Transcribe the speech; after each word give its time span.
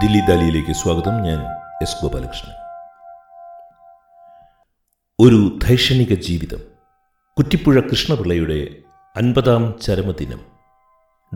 ദില്ലി 0.00 0.20
ദാലിയിലേക്ക് 0.28 0.72
സ്വാഗതം. 0.72 1.22
ഞാൻ 1.22 1.40
എസ് 1.82 2.02
ഗോപാലകൃഷ്ണൻ. 2.02 2.54
ഒരു 5.20 5.58
ധൈഷണിക 5.62 6.14
ജീവിതം. 6.14 6.58
കുറ്റിപ്പുഴ 7.38 7.80
കൃഷ്ണപിള്ളയുടെ 7.80 8.82
അൻപതാം 9.16 9.78
ചരമദിനം. 9.82 10.40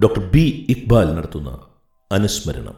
ഡോക്ടർ 0.03 0.31
ബി 0.31 0.67
ഇക്ബാൽ 0.69 1.15
നടത്തുന്ന 1.15 1.69
അനുസ്മരണം. 2.13 2.75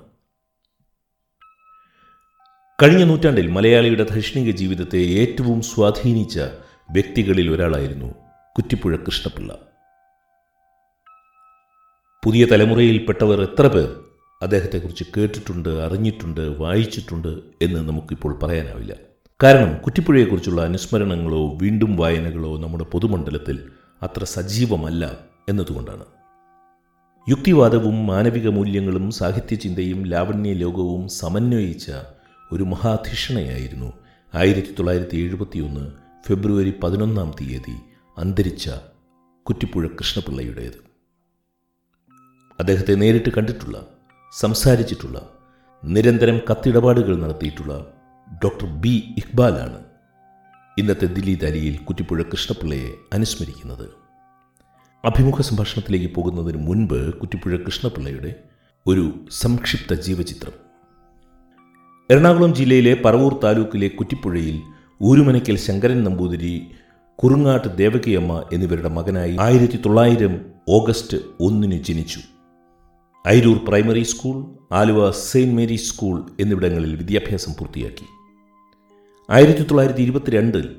കഴിഞ്ഞ 2.83 3.05
നൂറ്റാണ്ടിൽ 3.05 3.47
മലയാളിയുടെ 3.47 4.07
ധൈഷണിക 4.11 4.51
ജീവിതത്തെ 4.51 4.99
ഏറ്റവും 4.99 5.63
സ്വാധീനിച്ച 5.63 6.39
വ്യക്തികളിൽ 6.91 7.51
ഒരാളായിരുന്നു 7.51 8.15
കുറ്റിപ്പുഴ 8.57 8.97
കൃഷ്ണപിള്ള. 8.97 9.59
പുതിയ 12.25 12.45
തലമുറയിൽപ്പെട്ടവർ 12.45 13.43
എത്ര 13.43 13.67
പേർ 13.67 14.08
അദ്ദേഹത്തെക്കുറിച്ച് 14.43 15.05
കേട്ടിട്ടുണ്ട് 15.17 15.69
അറിഞ്ഞിട്ടുണ്ട് 15.69 16.41
വായിച്ചിട്ടുണ്ട് 16.41 17.29
എന്ന് 17.63 17.89
നമുക്കിപ്പോൾ 17.89 18.39
പറയാനാവില്ല. 18.39 18.97
കാരണം 19.43 19.83
കുറ്റിപ്പുഴയെക്കുറിച്ചുള്ള 19.83 20.63
അനുസ്മരണങ്ങളോ 20.63 21.59
വീണ്ടും 21.63 21.97
വായനകളോ 21.97 22.59
നമ്മുടെ 22.59 22.85
പൊതുമണ്ഡലത്തിൽ 22.85 23.69
അത്ര 24.03 24.25
സജീവമല്ല 24.25 25.19
എന്നതുകൊണ്ടാണ്. 25.49 26.05
യുക്തിവാദവും 27.29 28.07
മാനവിക 28.07 28.49
മൂല്യങ്ങളും 28.49 29.11
സാഹിത്യചിന്തയും 29.11 30.07
ലാവണ്യ 30.07 30.53
ലോകവും 30.53 31.09
സമന്വയിച്ച 31.09 31.93
ഒരു 32.53 32.63
മഹാധിഷണയായിരുന്നു 32.63 33.93
ആയിരത്തി 34.35 34.75
തൊള്ളായിരത്തി 34.79 35.17
എഴുപത്തിയൊന്ന് 35.17 35.93
ഫെബ്രുവരി 36.29 36.75
പതിനൊന്നാം 36.83 37.35
തീയതി 37.41 37.77
അന്തരിച്ച 38.19 38.71
കുറ്റിപ്പുഴ 39.43 39.87
കൃഷ്ണപിള്ളയുടേത്. 39.87 40.81
അദ്ദേഹത്തെ 42.61 42.95
നേരിട്ട് 42.95 43.29
കണ്ടിട്ടുള്ള 43.37 43.98
സംസാരിച്ചിട്ടുള്ള 44.33 45.19
നിരന്തരം 45.83 46.41
കത്തിടപാടുകൾ 46.51 47.17
നടത്തിയിട്ടുള്ള 47.17 47.75
ഡോക്ടർ 48.45 48.67
ബി 48.67 49.15
ഇക്ബാലാണ് 49.17 49.79
ഇന്നത്തെ 50.79 51.07
ദില്ലി 51.07 51.35
ദാലിയിൽ 51.35 51.77
കുറ്റിപ്പുഴ 51.85 52.23
കൃഷ്ണപിള്ളയെ 52.23 52.91
അനുസ്മരിക്കുന്നത്. 53.13 53.87
അഭിമുഖ 55.05 55.41
സംഭാഷണത്തിലേക്ക് 55.41 56.15
പോകുന്നതിന് 56.15 56.67
മുൻപ് 56.67 57.13
കുറ്റിപ്പുഴ 57.13 57.57
കൃഷ്ണപിള്ളയുടെ 57.57 58.37
ഒരു 58.87 59.05
സംക്ഷിപ്ത 59.31 59.95
ജീവചിത്രം. 59.95 60.53
എറണാകുളം 62.11 62.55
ജില്ലയിലെ 62.55 62.95
പറവൂർ 63.05 63.35
താലൂക്കിലെ 63.45 63.89
കുറ്റിപ്പുഴയിൽ 63.89 64.61
ഊരുമനയ്ക്കൽ 65.03 65.57
ശങ്കരൻ 65.57 66.05
നമ്പൂതിരി 66.05 66.55
കുറുങ്ങാട്ട് 67.19 67.69
ദേവകിയമ്മ 67.77 68.43
എന്നിവരുടെ 68.53 68.89
മകനായി 68.89 69.37
ആയിരത്തി 69.41 69.77
തൊള്ളായിരം 69.77 70.35
ഓഗസ്റ്റ് 70.69 71.17
ഒന്നിന് 71.41 71.83
ജനിച്ചു. 71.83 72.21
Airoor 73.29 73.65
primary 73.65 74.03
school 74.03 74.45
Aluva 74.75 75.11
Saint 75.11 75.55
Mary's 75.55 75.95
school 75.95 76.27
എന്നിവിടങ്ങളിൽ 76.41 76.97
വിദ്യാഭ്യാസം 76.97 77.53
പൂർത്തിയാക്കി. 77.53 78.05
ആയിരത്തി 79.31 79.63
തൊള്ളായിരത്തി 79.63 80.03
ഇരുപത്തിരണ്ടിൽ 80.03 80.77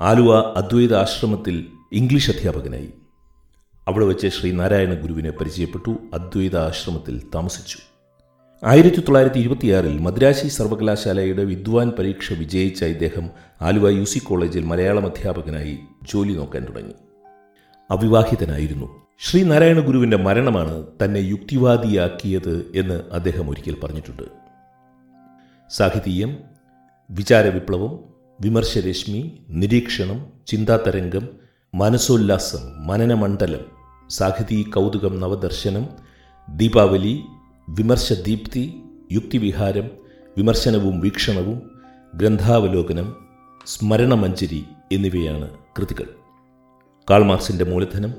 ആലുവ 0.00 0.54
അദ്വൈത 0.56 0.94
ആശ്രമത്തിൽ 0.94 1.66
ഇംഗ്ലീഷ് 1.92 2.30
അധ്യാപകനായി. 2.30 2.88
അവിടെ 3.88 4.04
വെച്ച് 4.04 4.26
ശ്രീനാരായണ 4.26 4.94
ഗുരുവിനെ 4.94 5.30
പരിചയപ്പെട്ടു 5.30 5.90
അദ്വൈത 5.90 6.56
ആശ്രമത്തിൽ 6.56 7.22
താമസിച്ചു. 7.34 7.78
ആയിരത്തി 8.64 8.96
തൊള്ളായിരത്തി 8.96 9.38
ഇരുപത്തിയാറിൽ 9.38 9.98
മദ്രാശി 9.98 10.48
സർവകലാശാലയുടെ 10.48 11.44
വിദ്വാൻ 11.44 11.92
പരീക്ഷ 11.98 12.32
വിജയിച്ച 12.32 12.84
ഇദ്ദേഹം 12.84 13.30
ആലുവ 13.62 13.88
യു 13.88 14.04
സി 14.04 14.18
കോളേജിൽ 14.18 14.64
മലയാളം 14.64 15.06
അധ്യാപകനായി 15.06 15.78
ജോലി 16.12 16.32
നോക്കാൻ 16.32 16.64
തുടങ്ങി. 16.64 16.94
അവിവാഹിതനായിരുന്നു. 17.90 19.03
ശ്രീനാരായണ 19.18 19.80
ഗുരുവിന്റെ 19.80 20.16
മരണമാണ് 20.16 20.86
തന്നെ 21.04 21.18
യുക്തിവാദിയാക്കിയത് 21.18 22.72
എന്ന് 22.74 23.02
അദ്ദേഹം 23.12 23.50
ഒരിക്കൽ 23.50 23.76
പറഞ്ഞിട്ടുണ്ട്. 23.80 24.22
സാഹിതീയം 25.70 26.38
വിചാരവിപ്ലവം 27.10 27.92
വിമർശരശ്മി 28.40 29.20
നിരീക്ഷണം 29.50 30.18
ചിന്താതരംഗം 30.46 31.28
മനസോല്ലാസം 31.74 32.86
മനനമണ്ഡലം 32.86 33.64
സാഹിതി 34.10 34.62
കൗതുകം 34.62 35.20
നവദർശനം 35.20 35.84
ദീപാവലി 36.48 37.14
വിമർശദീപ്തി 37.68 38.64
യുക്തിവിഹാരം 39.12 39.90
വിമർശനവും 40.36 41.00
വീക്ഷണവും 41.00 41.58
ഗ്രന്ഥാവലോകനം 42.14 43.08
സ്മരണമഞ്ജരി 43.66 44.62
എന്നിവയാണ് 44.92 45.50
കൃതികൾ. 45.78 46.08
കാൾമാർക്സിന്റെ 47.08 47.64
മൂലധനം 47.64 48.12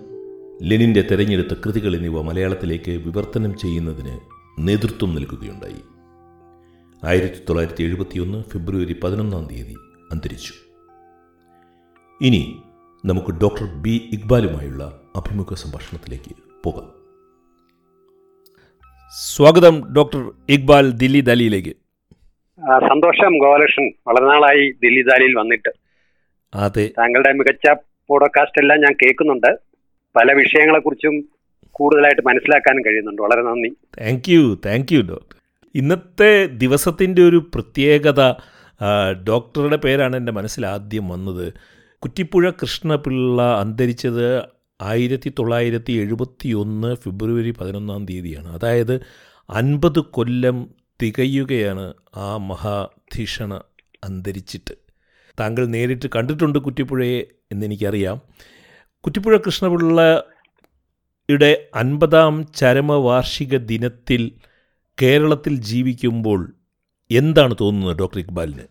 ലെനിന്റെ 0.64 1.02
തെരഞ്ഞെടുത്ത 1.02 1.60
കൃതികൾ 1.66 1.96
എന്നിവ 1.96 2.22
മലയാളത്തിലേക്ക് 2.22 2.92
വിവർത്തനം 2.92 3.58
ചെയ്യുന്നതിന് 3.58 4.20
നേതൃത്വം 4.68 5.16
നൽകുകയുണ്ടായി. 5.16 5.82
ആയിരത്തി 7.06 7.46
തൊള്ളായിരത്തി 7.50 7.84
എഴുപത്തിയൊന്ന് 7.84 8.44
ഫെബ്രുവരി 8.44 8.96
പതിനൊന്നാം 9.04 9.48
തീയതി 9.48 9.76
അന്തരിച്ചു. 10.12 10.54
ഇനി 12.22 12.56
നമുക്ക് 13.06 13.32
ഡോക്ടർ 13.32 13.82
ബി 13.82 14.10
ഇക്ബാലുമായുള്ള 14.14 15.02
അഭിമുഖ 15.16 15.54
സംഭാഷണത്തിലേക്ക് 15.54 16.36
പോകാം. 16.64 16.92
സ്വാഗതം 19.36 19.94
ഡോക്ടർ 19.94 20.32
ഇക്ബാൽ 20.50 20.92
ദില്ലി 20.92 21.22
ദാലിയിലേക്ക്. 21.22 21.70
സന്തോഷം 22.62 23.38
ഗോപാലകൃഷ്ണൻ. 23.38 23.92
വളരെ 24.08 24.26
നാളായി 24.26 24.72
ദില്ലി 24.72 25.02
ദാലിയിൽ 25.02 25.38
വന്നിട്ട്. 25.38 25.70
അതെ. 26.56 26.90
താങ്കളുടെ 26.98 27.34
മികച്ച 27.34 27.82
പോഡ്കാസ്റ്റ് 28.08 28.62
എല്ലാം 28.62 28.80
ഞാൻ 28.80 28.94
കേൾക്കുന്നുണ്ട്. 28.94 29.65
പല 30.16 30.32
വിഷയങ്ങളെക്കുറിച്ചും 30.34 31.30
കൂടുതലായിട്ട് 31.72 32.22
മനസ്സിലാക്കാനും 32.28 32.86
കഴിയുന്നുണ്ട്. 32.86 33.22
വളരെ 33.22 33.42
നന്ദി. 33.42 33.70
Thank 33.70 34.32
you 34.32 34.60
thank 34.66 34.96
you 34.96 35.02
doctor 35.02 35.36
ഇന്നത്തെ 35.76 36.46
ദിവസത്തിന്റെ 36.46 37.22
ഒരു 37.22 37.52
പ്രത്യേകത 37.56 38.34
ഡോക്ടറുടെ 39.28 39.76
പേരാണ് 39.76 40.16
എന്റെ 40.16 40.32
മനസ്സിൽ 40.32 40.66
ആദ്യം 40.66 41.10
വന്നത്. 41.10 41.54
കുറ്റിപ്പുഴ 42.00 42.50
കൃഷ്ണപിള്ള 42.50 43.42
അന്തരിച്ചത് 43.42 44.42
ആയിരത്തി 44.82 45.30
തൊള്ളായിരത്തി 45.40 45.94
എഴുപത്തി 45.94 46.50
ഒന്ന് 46.50 46.96
ഫെബ്രുവരി 46.96 47.52
പതിനൊന്നാം 47.52 48.06
തീയതിയാണ്. 48.06 48.54
അതായത് 48.54 48.96
അൻപത് 49.50 50.00
കൊല്ലം 50.00 50.70
തികയുകയാണ് 51.02 51.94
ആ 52.16 52.38
മഹാധീഷണ 52.38 53.54
അന്തരിച്ചിട്ട്. 54.04 54.74
താങ്കൾ 55.40 55.66
നേരിട്ട് 55.66 56.10
കണ്ടിട്ടുണ്ട് 56.16 56.60
കുറ്റിപ്പുഴയെ 56.60 57.22
എന്നെനിക്കറിയാം. 57.52 58.22
കുറ്റിപ്പുഴ 59.06 59.38
കൃഷ്ണപിള്ളയുടെ 59.38 61.70
അൻപതാം 61.76 62.52
ചരമവാർഷിക 62.52 63.58
ദിനത്തിൽ 63.58 64.32
കേരളത്തിൽ 65.02 65.56
ജീവിക്കുമ്പോൾ 65.56 66.54
എന്താണ് 67.12 67.56
തോന്നുന്നത് 67.62 67.98
ഡോക്ടർ 67.98 68.20
ഇക്ബാലിന്? 68.20 68.64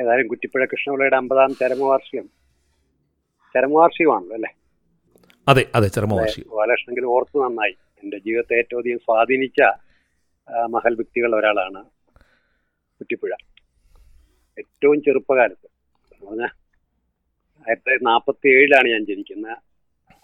ഏതായാലും 0.00 0.28
കുറ്റിപ്പുഴ 0.28 0.64
കൃഷ്ണപിള്ളയുടെ 0.64 1.16
അമ്പതാം 1.16 1.54
ചരമവാർഷികം. 1.54 2.30
ചരമവാർഷികമാണല്ലോ 3.54 4.34
അല്ലേ? 4.34 4.54
അതെ 5.48 5.66
അതെ 5.74 5.88
ചരമവാർഷികം. 5.88 6.50
ഗോപാലകൃഷ്ണനെങ്കിലും 6.50 7.06
ഓർത്ത് 7.06 7.38
നന്നായി. 7.38 7.74
എന്റെ 8.02 8.18
ജീവിതത്തെ 8.18 8.58
ഏറ്റവും 8.58 8.80
അധികം 8.80 8.98
സ്വാധീനിച്ച 8.98 9.62
മഹൽ 10.70 10.94
വ്യക്തികൾ 10.94 11.36
ഒരാളാണ് 11.36 11.84
കുറ്റിപ്പുഴ. 12.98 13.30
ഏറ്റവും 14.58 15.00
ചെറുപ്പകാലത്ത്. 15.00 15.68
പറഞ്ഞാൽ 16.26 16.44
ആയിരത്തി 16.44 17.70
തൊള്ളായിരത്തി 17.70 18.04
നാൽപ്പത്തി 18.04 18.48
ഏഴിലാണ് 18.48 18.88
ഞാൻ 18.88 19.06
ജനിക്കുന്നത്. 19.06 19.65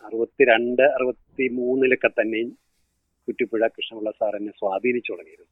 അറുപത്തിരണ്ട് 0.06 0.82
അറുപത്തി 0.96 1.44
മൂന്നിലൊക്കെ 1.58 2.10
തന്നെയും 2.20 2.50
കുറ്റിപ്പുഴ 3.28 3.62
കൃഷ്ണപിള്ള 3.74 4.10
സാർ 4.20 4.32
എന്നെ 4.38 4.52
സ്വാധീനിച്ചു 4.60 5.10
തുടങ്ങിയിരുന്നു. 5.12 5.50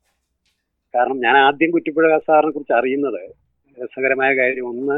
കാരണം 0.95 1.19
ഞാൻ 1.27 1.37
ആദ്യം 1.47 1.71
കുറ്റിപ്പുഴ 1.75 2.07
സാറിനെ 2.29 2.53
കുറിച്ച് 2.55 2.75
അറിയുന്നത് 2.79 3.23
രസകരമായ 3.79 4.31
കാര്യം 4.41 4.67
ഒന്ന് 4.73 4.97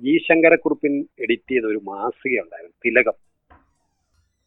ജി 0.00 0.14
ശങ്കരക്കുറുപ്പിൻ 0.28 0.94
എഡിറ്റ് 1.24 1.52
ചെയ്ത 1.52 1.66
ഒരു 1.72 1.80
മാസിക 1.90 2.34
ഉണ്ടായിരുന്നു 2.44 2.76
തിലകം. 2.86 3.16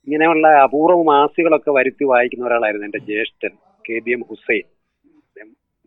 ഇങ്ങനെയുള്ള 0.08 0.48
അപൂർവ 0.64 0.98
മാസികളൊക്കെ 1.12 1.72
വരുത്തി 1.78 2.06
വായിക്കുന്ന 2.12 2.50
ഒരാളായിരുന്നു 2.50 2.88
എന്റെ 2.90 3.02
ജ്യേഷ്ഠൻ 3.10 3.54
കെ 3.86 3.98
ബി 4.06 4.12
എം 4.12 4.24
ഹുസൈൻ 4.30 4.66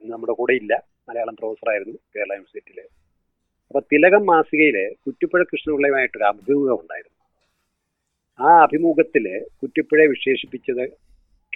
നമ്മുടെ 0.03 0.35
കൂടെ 0.41 0.55
ഇല്ല 0.61 0.73
മലയാളം 1.09 1.37
പ്രൊഫസറായിരുന്നു 1.41 1.97
കേരള 2.15 2.33
യൂണിവേഴ്സിറ്റിയിൽ 2.33 2.81
അപ്പൊ 3.69 3.81
തിലകം 3.93 4.23
മാസികയിലെ 4.33 4.85
കുറ്റിപ്പുഴ 5.05 5.43
കൃഷ്ണപിള്ളയുമായിട്ടൊരു 5.43 6.27
അഭിമുഖം 6.31 6.77
ഉണ്ടായിരുന്നു. 6.83 7.18
ആ 8.41 8.63
അഭിമുഖത്തിൽ 8.63 9.45
കുറ്റിപ്പുഴ 9.63 10.07
വിശേഷിപ്പിച്ചത് 10.07 10.91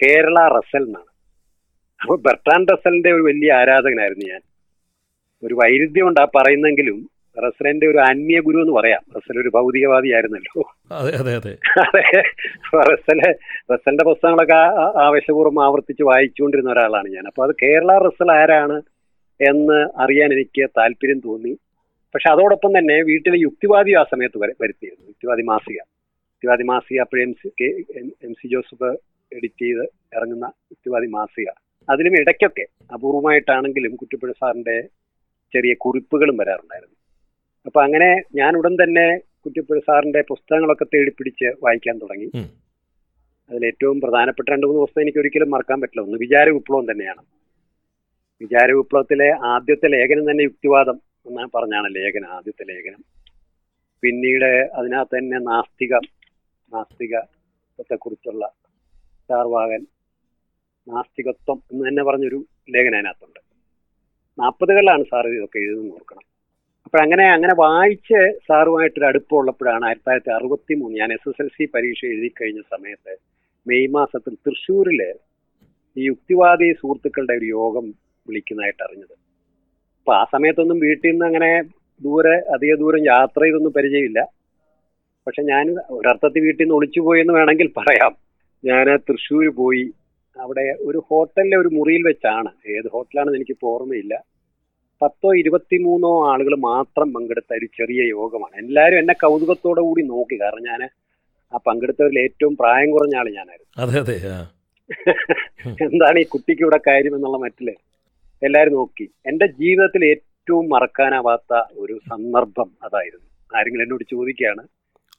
കേരള 0.03 0.35
റസൽ 0.57 0.83
എന്നാണ്. 0.83 1.13
അപ്പൊ 2.01 2.15
ബർട്ടാൻ 2.15 2.65
റസലിന്റെ 2.73 3.11
ഒരു 3.11 3.21
വലിയ 3.21 3.53
ആരാധകനായിരുന്നു 3.53 4.25
ഞാൻ. 4.25 4.41
ഒരു 5.43 5.53
വൈരുദ്ധ്യം 5.53 6.07
ഉണ്ട് 6.07 6.21
ആ 6.21 6.25
പറയുന്നെങ്കിലും 6.25 7.09
റസലിന്റെ 7.47 7.87
ഒരു 7.87 7.97
ആത്മീയ 7.97 8.39
ഗുരു 8.39 8.57
എന്ന് 8.57 8.73
പറയാം. 8.73 9.01
റസൽ 9.17 9.41
ഒരു 9.41 9.49
ഭൗതികവാദിയായിരുന്നല്ലോ. 9.49 10.75
ആയിരുന്നല്ലോ 10.91 12.81
റസൽ 12.93 13.31
റസലിന്റെ 13.73 14.05
പുസ്തകങ്ങളൊക്കെ 14.05 14.53
ആവേശപൂർവം 15.03 15.63
ആവർത്തിച്ച് 15.63 16.03
വായിച്ചുകൊണ്ടിരുന്ന 16.03 16.71
ഒരാളാണ് 16.71 17.07
ഞാൻ. 17.07 17.27
അപ്പൊ 17.27 17.47
അത് 17.47 17.55
കേരള 17.63 17.97
റസൽ 17.97 18.31
ആരാണ് 18.31 18.81
എന്ന് 19.49 20.01
അറിയാൻ 20.01 20.33
എനിക്ക് 20.33 20.69
താല്പര്യം 20.69 21.19
തോന്നി. 21.19 21.57
പക്ഷെ 22.15 22.29
അതോടൊപ്പം 22.29 22.77
തന്നെ 22.77 23.03
വീട്ടിലെ 23.03 23.37
യുക്തിവാദി 23.39 23.93
ആ 23.93 24.03
സമയത്ത് 24.03 24.39
വര- 24.39 24.55
വരുത്തിയിരുന്നു. 24.61 25.07
യുക്തിവാദി 25.07 25.41
മാസിക. 25.41 25.77
യുക്തിവാദി 26.43 26.63
മാസിക 26.63 26.99
അപ്പോഴും 26.99 27.23
M 27.23 27.33
C 27.33 27.47
K 27.47 27.99
M- 27.99 28.33
C 28.33 28.47
Joseph 28.47 28.97
edit 29.35 29.61
ചെയ്ത് 29.61 29.81
ഇറങ്ങുന്ന 30.15 30.45
യുക്തിവാദി 30.45 31.05
മാസിക. 31.05 31.45
അതിലും 31.89 32.19
ഇടയ്ക്കൊക്കെ 32.19 32.65
അപൂർവമായിട്ടാണെങ്കിലും 32.93 33.95
കുറ്റിപ്പുഴ 33.95 34.31
സാറിന്റെ 34.31 34.81
ചെറിയ 35.53 35.73
കുറിപ്പുകളും 35.73 36.37
വരാറുണ്ടായിരുന്നു. 36.37 36.95
അപ്പൊ 37.65 37.83
അങ്ങനെ 37.83 38.21
ഞാൻ 38.35 38.55
ഉടൻ 38.55 38.75
തന്നെ 38.75 39.17
കുറ്റിപ്പുഴ 39.17 39.79
സാറിന്റെ 39.79 40.23
പുസ്തകങ്ങളൊക്കെ 40.29 40.83
തേടിപ്പിടിച്ച് 40.83 41.45
വായിക്കാൻ 41.63 41.97
തുടങ്ങി. 41.97 42.31
അതിൽ 43.49 43.65
ഏറ്റവും 43.65 44.01
പ്രധാനപ്പെട്ട 44.01 44.49
രണ്ട് 44.49 44.65
മൂന്ന് 44.65 44.81
പുസ്തകം 44.81 45.01
എനിക്ക് 45.01 45.17
ഒരിക്കലും 45.17 45.51
മറക്കാൻ 45.51 45.81
പറ്റില്ല. 45.81 46.01
ഒന്ന് 46.01 46.17
വിചാര 46.17 46.49
വിപ്ലവം 46.49 46.91
തന്നെയാണ്. 46.91 47.21
വിചാര 48.41 48.71
വിപ്ലവത്തിലെ 48.71 49.35
ആദ്യത്തെ 49.45 49.87
ലേഖനം 49.87 50.31
തന്നെ 50.31 50.41
യുക്തിവാദം 50.41 51.01
എന്ന് 51.25 51.57
പറഞ്ഞാണ് 51.57 51.95
ലേഖനം 51.95 52.27
ആദ്യത്തെ 52.27 52.73
ലേഖനം. 52.73 53.03
പിന്നീട് 54.01 54.69
അതിനകത്ത് 54.73 55.17
തന്നെ 55.17 55.39
നാസ്തികം 55.39 56.22
നാസ്തികത്തെ 56.73 57.95
കുറിച്ചുള്ള 57.95 58.51
ചാർവാകൻ 59.29 59.85
നാസ്തികത്വം 60.87 61.61
എന്ന് 61.71 61.89
തന്നെ 61.89 62.03
പറഞ്ഞൊരു 62.03 62.45
ലേഖനം 62.69 62.95
അതിനകത്തുണ്ട്. 62.95 63.39
നാൽപ്പതുകളിലാണ് 64.39 65.03
സാർ 65.03 65.27
ഇതൊക്കെ 65.27 65.59
എഴുതുന്നു 65.59 65.93
ഓർക്കണം. 65.93 66.25
അപ്പോഴങ്ങനെ 66.85 67.25
അങ്ങനെ 67.33 67.53
വായിച്ച് 67.55 68.39
സാറുമായിട്ടൊരു 68.47 69.05
അടുപ്പമുള്ളപ്പോഴാണ് 69.05 69.85
ആയിരത്തി 69.85 70.09
തൊള്ളായിരത്തി 70.09 70.31
അറുപത്തി 70.31 70.73
മൂന്ന് 70.73 70.97
ഞാൻ 70.97 71.13
എസ് 71.13 71.29
എസ് 71.29 71.41
എൽ 71.41 71.47
സി 71.47 71.65
പരീക്ഷ 71.65 72.05
എഴുതി 72.05 72.33
കഴിഞ്ഞ 72.41 72.61
സമയത്ത് 72.61 73.17
മെയ് 73.67 73.87
മാസത്തിൽ 73.87 74.33
തൃശ്ശൂരിൽ 74.33 75.01
ഈ 75.97 76.05
യുക്തിവാദി 76.05 76.73
സുഹൃത്തുക്കളുടെ 76.73 77.33
ഒരു 77.33 77.45
യോഗം 77.45 77.85
വിളിക്കുന്നതായിട്ട് 78.27 78.83
അറിഞ്ഞത്. 78.83 79.13
അപ്പൊ 79.99 80.13
ആ 80.13 80.23
സമയത്തൊന്നും 80.31 80.79
വീട്ടിൽ 80.79 81.09
നിന്ന് 81.09 81.25
അങ്ങനെ 81.25 81.61
ദൂരെ 82.01 82.35
അധിക 82.53 82.75
ദൂരം 82.75 83.05
യാത്ര 83.05 83.41
ചെയ്തൊന്നും 83.43 83.73
പരിചയമില്ല. 83.73 84.42
പക്ഷെ 85.27 85.41
ഞാൻ 85.51 85.65
ഒരർത്ഥത്തിൽ 85.97 86.41
വീട്ടിൽ 86.45 86.63
നിന്ന് 86.63 86.75
ഒളിച്ചു 86.77 87.01
പോയെന്ന് 87.05 87.33
വേണമെങ്കിൽ 87.33 87.67
പറയാം. 87.79 88.13
ഞാൻ 88.63 88.87
തൃശ്ശൂർ 89.07 89.47
പോയി. 89.61 89.85
അവിടെ 90.37 90.65
ഒരു 90.87 90.99
ഹോട്ടലിലെ 91.07 91.57
ഒരു 91.63 91.69
മുറിയിൽ 91.77 92.03
വെച്ചാണ്. 92.09 92.51
ഏത് 92.75 92.87
ഹോട്ടലാണെന്ന് 92.93 93.39
എനിക്ക് 93.39 93.55
ഓർമ്മയില്ല. 93.73 94.13
പത്തോ 95.01 95.29
ഇരുപത്തിമൂന്നോ 95.41 96.11
ആളുകൾ 96.31 96.53
മാത്രം 96.71 97.07
പങ്കെടുത്ത 97.15 97.51
ഒരു 97.59 97.67
ചെറിയ 97.77 98.01
യോഗമാണ്. 98.09 98.55
എല്ലാവരും 98.63 98.99
എന്നെ 99.01 99.15
കൗതുകത്തോടെ 99.23 99.81
കൂടി 99.87 100.03
നോക്കി. 100.13 100.35
കാരണം 100.41 100.63
ഞാൻ 100.71 100.81
ആ 101.53 101.59
പങ്കെടുത്തവരിൽ 101.67 102.19
ഏറ്റവും 102.25 102.53
പ്രായം 102.61 102.91
കുറഞ്ഞ 102.95 103.15
ആൾ 103.21 103.27
ഞാനായിരുന്നു. 103.39 103.71
അതെ 103.83 103.97
അതെ 104.03 104.17
എന്താണ് 105.85 106.17
ഈ 106.23 106.25
കുട്ടിക്ക് 106.33 106.63
ഇവിടെ 106.65 106.79
കാര്യം 106.87 107.13
എന്നുള്ള 107.17 107.37
മറ്റിൽ 107.43 107.67
എല്ലാവരും 108.41 108.73
നോക്കി. 108.79 109.05
എന്റെ 109.29 109.47
ജീവിതത്തിൽ 109.59 110.03
ഏറ്റവും 110.13 110.65
മറക്കാനാവാത്ത 110.73 111.61
ഒരു 111.83 111.95
സന്ദർഭം 112.11 112.69
അതായിരുന്നു. 112.85 113.27
ആരെങ്കിലും 113.51 113.85
എന്നോട് 113.85 114.03
ചോദിക്കുകയാണ് 114.13 114.63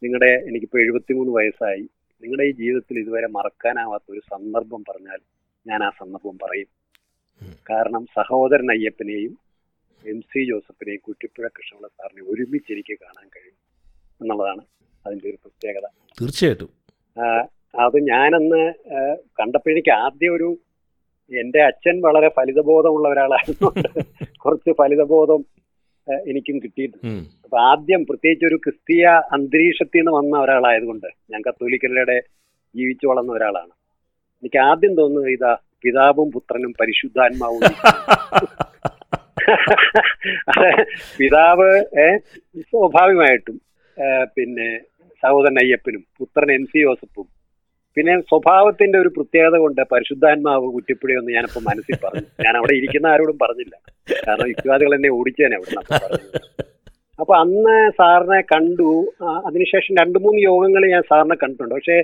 നിങ്ങളുടെ 0.02 0.26
എനിക്കിപ്പോൾ 0.26 0.82
എഴുപത്തിമൂന്ന് 0.82 1.32
വയസ്സായി. 1.32 1.88
നിങ്ങളുടെ 2.22 2.42
ഈ 2.42 2.50
ജീവിതത്തിൽ 2.50 2.98
ഇതുവരെ 2.98 3.26
മറക്കാനാവാത്ത 3.26 4.04
ഒരു 4.10 4.20
സന്ദർഭം 4.20 4.84
പറഞ്ഞാൽ 4.88 5.18
ഞാൻ 5.66 5.82
ആ 5.82 5.90
സന്ദർഭം 5.90 6.38
പറയും. 6.42 6.66
കാരണം 7.70 8.06
സഹോദരൻ 8.06 8.70
അയ്യപ്പനെയും 8.70 9.38
എം 10.06 10.20
സി 10.20 10.50
ജോസഫിനെയും 10.50 11.00
കുറ്റിപ്പുഴ 11.08 11.48
കൃഷ്ണപിള്ള 11.48 11.88
സാറിനെ 11.88 12.22
ഒരുമിച്ച് 12.30 12.72
എനിക്ക് 12.72 12.98
കാണാൻ 12.98 13.28
കഴിയും 13.28 13.56
എന്നുള്ളതാണ് 14.20 14.60
അതിന്റെ 15.06 15.28
ഒരു 15.28 15.36
പ്രത്യേകത. 15.36 15.86
തീർച്ചയായിട്ടും. 16.20 16.68
അത് 17.80 17.96
ഞാനന്ന് 17.96 18.72
കണ്ടപ്പോൾ 19.40 19.70
എനിക്ക് 19.70 19.90
ആദ്യം 19.90 20.36
ഒരു 20.36 20.58
എന്റെ 21.40 21.62
അച്ഛൻ 21.62 22.00
വളരെ 22.00 22.28
ഫലിതബോധമുള്ള 22.28 23.08
ഒരാളായിരുന്നു. 23.08 23.70
കുറച്ച് 24.38 24.72
ഫലിതബോധം 24.72 25.44
എനിക്കും 26.30 26.56
കിട്ടിയിട്ടുണ്ട്. 26.64 27.06
അപ്പൊ 27.44 27.56
ആദ്യം 27.70 28.02
പ്രത്യേകിച്ച് 28.08 28.46
ഒരു 28.50 28.58
ക്രിസ്തീയ 28.64 29.04
അന്തരീക്ഷത്തിൽ 29.36 30.00
നിന്ന് 30.00 30.12
വന്ന 30.18 30.34
ഒരാളായതുകൊണ്ട് 30.44 31.08
ഞാൻ 31.32 31.40
കത്തോലിക്കലയുടെ 31.46 32.16
ജീവിച്ചു 32.74 33.06
വളർന്ന 33.10 33.32
ഒരാളാണ് 33.38 33.72
എനിക്ക് 34.42 34.60
ആദ്യം 34.70 34.94
തോന്നുന്നത് 35.00 35.30
ഇതാ 35.36 35.52
പിതാവും 35.84 36.28
പുത്രനും 36.36 36.72
പരിശുദ്ധാത്മാവും 36.80 37.62
പിതാവ് 41.18 41.70
സ്വാഭാവികമായിട്ടും 42.70 43.56
പിന്നെ 44.36 44.68
സഹോദരൻ 45.22 45.58
അയ്യപ്പനും 45.62 46.02
പുത്രൻ 46.18 46.50
എൻ 46.54 46.64
സി 46.70 46.78
ജോസഫും 46.84 47.26
പിന്നെ 47.96 48.20
സ്വഭാവത്തിന്റെ 48.20 48.98
ഒരു 48.98 49.08
പ്രത്യേകത 49.08 49.56
കൊണ്ട് 49.56 49.80
പരിശുദ്ധാത്മാവ് 49.92 50.72
കുറ്റിപ്പുഴയൊന്ന് 50.72 51.32
ഞാനിപ്പോ 51.32 51.60
മനസ്സിൽ 51.60 51.96
പറഞ്ഞു. 52.04 52.26
ഞാൻ 52.44 52.56
അവിടെ 52.56 52.74
ഇരിക്കുന്ന 52.76 53.06
ആരോടും 53.06 53.38
പറഞ്ഞില്ല. 53.42 53.76
കാരണം 54.28 54.48
യുക്തിവാദികൾ 54.48 54.94
എന്നെ 54.94 55.10
ഓടിച്ചേനെ 55.10 55.56
അവിടെ 55.56 55.74
അപ്പൊ 57.20 57.34
അന്ന് 57.36 57.90
സാറിനെ 57.90 58.40
കണ്ടു. 58.40 58.90
അതിനുശേഷം 59.46 59.94
രണ്ടു 60.00 60.18
മൂന്ന് 60.18 60.40
യോഗങ്ങൾ 60.42 60.90
ഞാൻ 60.90 61.02
സാറിനെ 61.10 61.34
കണ്ടിട്ടുണ്ട്. 61.34 61.74
പക്ഷേ 61.74 61.96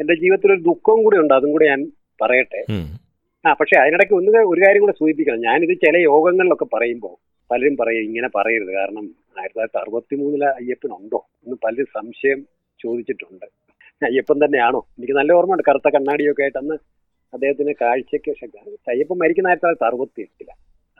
എന്റെ 0.00 0.14
ജീവിതത്തിൽ 0.14 0.52
ഒരു 0.52 0.60
ദുഃഖം 0.60 1.02
കൂടി 1.04 1.16
ഉണ്ട്. 1.16 1.34
അതും 1.34 1.52
കൂടി 1.52 1.66
ഞാൻ 1.66 1.80
പറയട്ടെ. 2.22 2.60
ആ 3.46 3.52
പക്ഷെ 3.52 3.76
അതിനിടയ്ക്ക് 3.80 4.14
ഒന്ന് 4.14 4.38
ഒരു 4.52 4.60
കാര്യം 4.66 4.80
കൂടെ 4.80 4.92
സൂചിപ്പിക്കണം. 4.92 5.40
ഞാനിത് 5.40 5.74
ചില 5.86 5.96
യോഗങ്ങളിലൊക്കെ 5.96 6.66
പറയുമ്പോൾ 6.74 7.14
പലരും 7.50 7.76
പറയും 7.76 8.02
ഇങ്ങനെ 8.02 8.28
പറയരുത്. 8.36 8.72
കാരണം 8.74 9.04
ആയിരത്തി 9.38 9.54
തൊള്ളായിരത്തി 9.54 9.78
അറുപത്തി 9.78 10.14
മൂന്നിലെ 10.14 10.46
അയ്യപ്പനുണ്ടോ? 10.46 11.20
എന്ന് 11.44 11.56
പലരും 11.64 11.86
സംശയം 11.94 12.40
ചോദിച്ചിട്ടുണ്ട്. 12.82 13.46
അയ്യപ്പൻ 14.02 14.36
തന്നെയാണോ? 14.44 14.80
എനിക്ക് 14.98 15.12
നല്ല 15.12 15.32
ഓർമ്മയുണ്ട്. 15.32 15.64
കറുത്ത 15.68 15.88
കണ്ണാടിയൊക്കെ 15.88 16.42
ആയിട്ട് 16.42 16.58
അന്ന് 16.58 16.76
അദ്ദേഹത്തിന് 17.32 17.72
കാഴ്ചയ്ക്ക് 17.80 18.30
അയ്യപ്പൻ 18.90 19.18
മരിക്കുന്ന 19.18 19.48
ആയിരത്തി 19.48 19.66
തൊള്ളായിരത്തി 19.66 19.84
അറുപത്തി 19.84 20.20
എട്ടില 20.20 20.50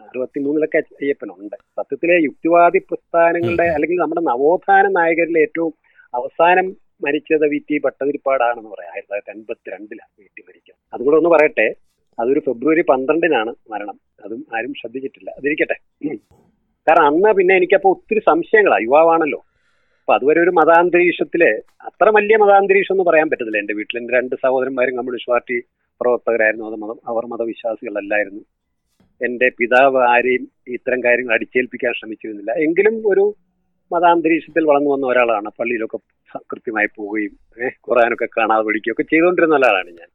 അറുപത്തി 0.00 0.40
മൂന്നിലൊക്കെ 0.40 0.78
അയ്യപ്പനുണ്ട്. 0.78 1.56
സത്യത്തിലെ 1.76 2.14
യുക്തിവാദി 2.24 2.78
പ്രസ്ഥാനങ്ങളുടെ 2.78 3.62
അല്ലെങ്കിൽ 3.62 3.98
നമ്മുടെ 4.00 4.20
നവോത്ഥാന 4.20 4.88
നായകരിലെ 4.88 5.40
ഏറ്റവും 5.40 5.72
അവസാനം 6.14 6.76
മരിച്ചത് 7.04 7.46
വി. 7.48 7.58
ടി. 7.70 7.78
ഭട്ടതിരിപ്പാടാണെന്ന് 7.84 8.70
പറയാം. 8.70 8.92
ആയിരത്തി 8.92 9.12
തൊള്ളായിരത്തി 9.12 9.38
എൺപത്തി 9.38 9.70
രണ്ടിലാണ് 9.70 10.12
വി. 10.18 10.26
ടി. 10.36 10.42
മരിച്ചത് 10.48 10.78
അതുകൂടെ 10.94 11.16
ഒന്ന് 11.16 11.30
പറയട്ടെ. 11.30 11.74
അതൊരു 12.18 12.40
ഫെബ്രുവരി 12.40 12.82
പന്ത്രണ്ടിനാണ് 12.82 13.54
മരണം. 13.70 14.00
അതും 14.24 14.46
ആരും 14.56 14.72
ശ്രദ്ധിച്ചിട്ടില്ല. 14.80 15.30
അതിരിക്കട്ടെ. 15.30 15.76
കാരണം 16.86 17.06
അന്ന് 17.06 17.34
പിന്നെ 17.34 17.56
എനിക്കപ്പോ 17.56 17.90
ഒത്തിരി 17.90 18.20
സംശയങ്ങളാ. 18.20 18.78
യുവാവാണല്ലോ. 18.82 19.40
അപ്പൊ 20.10 20.18
അതുവരെ 20.18 20.42
ഒരു 20.42 20.50
മതാന്തരീക്ഷത്തിൽ 20.50 21.42
അത്ര 21.82 22.10
വലിയ 22.16 22.36
മതാന്തരീക്ഷം 22.36 22.94
എന്ന് 22.94 23.04
പറയാൻ 23.04 23.30
പറ്റത്തില്ല. 23.30 23.58
എന്റെ 23.58 23.74
വീട്ടിൽ 23.74 23.98
എന്റെ 23.98 24.14
രണ്ട് 24.14 24.36
സഹോദരന്മാരും 24.36 24.96
കമ്മ്യൂണിസ്റ്റ് 24.96 25.32
പാർട്ടി 25.32 25.60
പ്രവർത്തകരായിരുന്നു. 26.00 26.66
അത് 26.66 26.74
മതം 26.74 26.98
അവർ 27.06 27.26
മതവിശ്വാസികളല്ലായിരുന്നു. 27.26 28.40
എന്റെ 29.20 29.50
പിതാവ് 29.58 29.98
ആരെയും 29.98 30.48
ഇത്തരം 30.68 31.04
കാര്യങ്ങൾ 31.04 31.34
അടിച്ചേൽപ്പിക്കാൻ 31.34 31.92
ശ്രമിച്ചിരുന്നില്ല. 31.98 32.50
എങ്കിലും 32.50 33.08
ഒരു 33.08 33.34
മതാന്തരീക്ഷത്തിൽ 33.92 34.64
വളർന്നു 34.64 34.90
വന്ന 34.90 35.06
ഒരാളാണ്. 35.06 35.50
പള്ളിയിലൊക്കെ 35.60 35.98
കൃത്യമായി 36.38 36.86
പോവുകയും 36.96 37.64
ഏഹ് 37.64 37.72
ഖുറാനൊക്കെ 37.88 38.28
കാണാതെ 38.38 38.66
പഠിക്കുകയൊക്കെ 38.66 39.02
ചെയ്തുകൊണ്ടിരുന്ന 39.02 39.54
ഒരാളാണ് 39.54 39.90
ഞാൻ. 39.90 40.08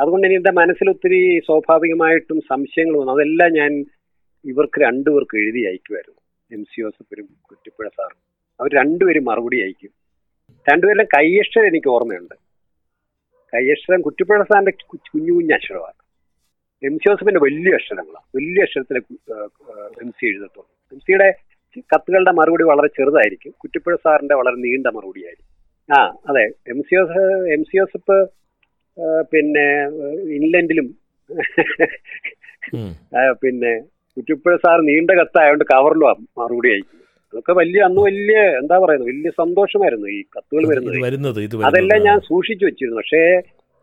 അതുകൊണ്ട് 0.00 0.26
ഇനി 0.26 0.34
എന്റെ 0.34 0.52
മനസ്സിൽ 0.52 0.90
ഒത്തിരി 0.90 1.38
സ്വാഭാവികമായിട്ടും 1.46 2.40
സംശയങ്ങൾ 2.40 2.98
വന്നു. 2.98 3.12
അതെല്ലാം 3.12 3.52
ഞാൻ 3.52 3.84
ഇവർക്ക് 4.44 4.80
രണ്ടുപേർക്ക് 4.80 5.36
എഴുതി 5.36 5.64
അയക്കുമായിരുന്നു. 5.64 6.20
എം 6.52 6.64
സി 6.64 6.82
ജോസഫിനും 6.82 7.28
കുറ്റിപ്പുഴ 7.50 7.88
സാറും. 7.88 8.31
അവർ 8.60 8.74
രണ്ടുപേരും 8.74 9.24
മറുപടി 9.24 9.62
അയക്കും. 9.62 9.90
രണ്ടുപേരും 10.70 11.06
കയ്യക്ഷരം 11.16 11.66
എനിക്ക് 11.66 11.88
ഓർമ്മയുണ്ട്. 11.88 12.34
കയ്യക്ഷരം 13.54 14.00
കുറ്റിപ്പുഴ 14.00 14.42
സാറിന്റെ 14.42 14.72
കുഞ്ഞു 14.90 15.32
കുഞ്ഞു 15.32 15.54
അക്ഷരമാണ്. 15.54 15.98
എം 16.86 16.98
സി 16.98 17.08
ജോസഫിന്റെ 17.08 17.40
വലിയ 17.40 17.74
അക്ഷരങ്ങളാണ്. 17.74 18.26
വലിയ 18.36 18.62
അക്ഷരത്തിൽ 18.62 18.96
എം 20.02 20.12
സി 20.18 20.26
എഴുതത്തുള്ളൂ. 20.26 20.68
എം 20.92 20.98
സിയുടെ 20.98 21.32
കത്തുകളുടെ 21.92 22.32
മറുപടി 22.38 22.64
വളരെ 22.64 22.88
ചെറുതായിരിക്കും. 22.96 23.52
കുറ്റിപ്പുഴ 23.62 23.96
സാറിന്റെ 24.04 24.34
വളരെ 24.34 24.56
നീണ്ട 24.64 24.86
മറുപടിയായിരിക്കും. 24.86 25.50
ആ 25.96 25.98
അതെ. 26.30 26.44
M 26.72 26.82
C 26.88 26.94
Joseph 26.94 27.50
M 27.56 27.64
C 27.64 27.76
Joseph 27.76 28.18
പിന്നെ 29.32 29.66
ഇൻലൻഡിലും 30.36 30.88
ഇംഗ്ലണ്ടിലും 31.30 32.90
പിന്നെ 33.42 33.72
കുറ്റിപ്പുഴ 34.16 34.56
സാർ 34.56 34.80
നീണ്ട 34.88 35.10
കത്തായതുകൊണ്ട് 35.10 35.64
കവറിലും 35.72 36.28
മറുപടി 36.38 36.68
അയക്കും. 36.72 37.01
അതൊക്കെ 37.32 37.52
വലിയ 37.52 37.80
അന്ന് 37.88 38.00
വലിയ 38.06 38.38
എന്താ 38.60 38.76
പറയുന്നത് 38.78 39.10
വലിയ 39.10 39.30
സന്തോഷമായിരുന്നു 39.30 40.08
ഈ 40.16 40.22
കത്തുകൾ 40.34 40.64
വരുന്നത്. 40.70 40.98
വരുന്നത് 41.06 41.40
അതെല്ലാം 41.68 42.00
ഞാൻ 42.08 42.18
സൂക്ഷിച്ചു 42.20 42.64
വെച്ചിരുന്നു. 42.66 42.98
പക്ഷേ 43.00 43.22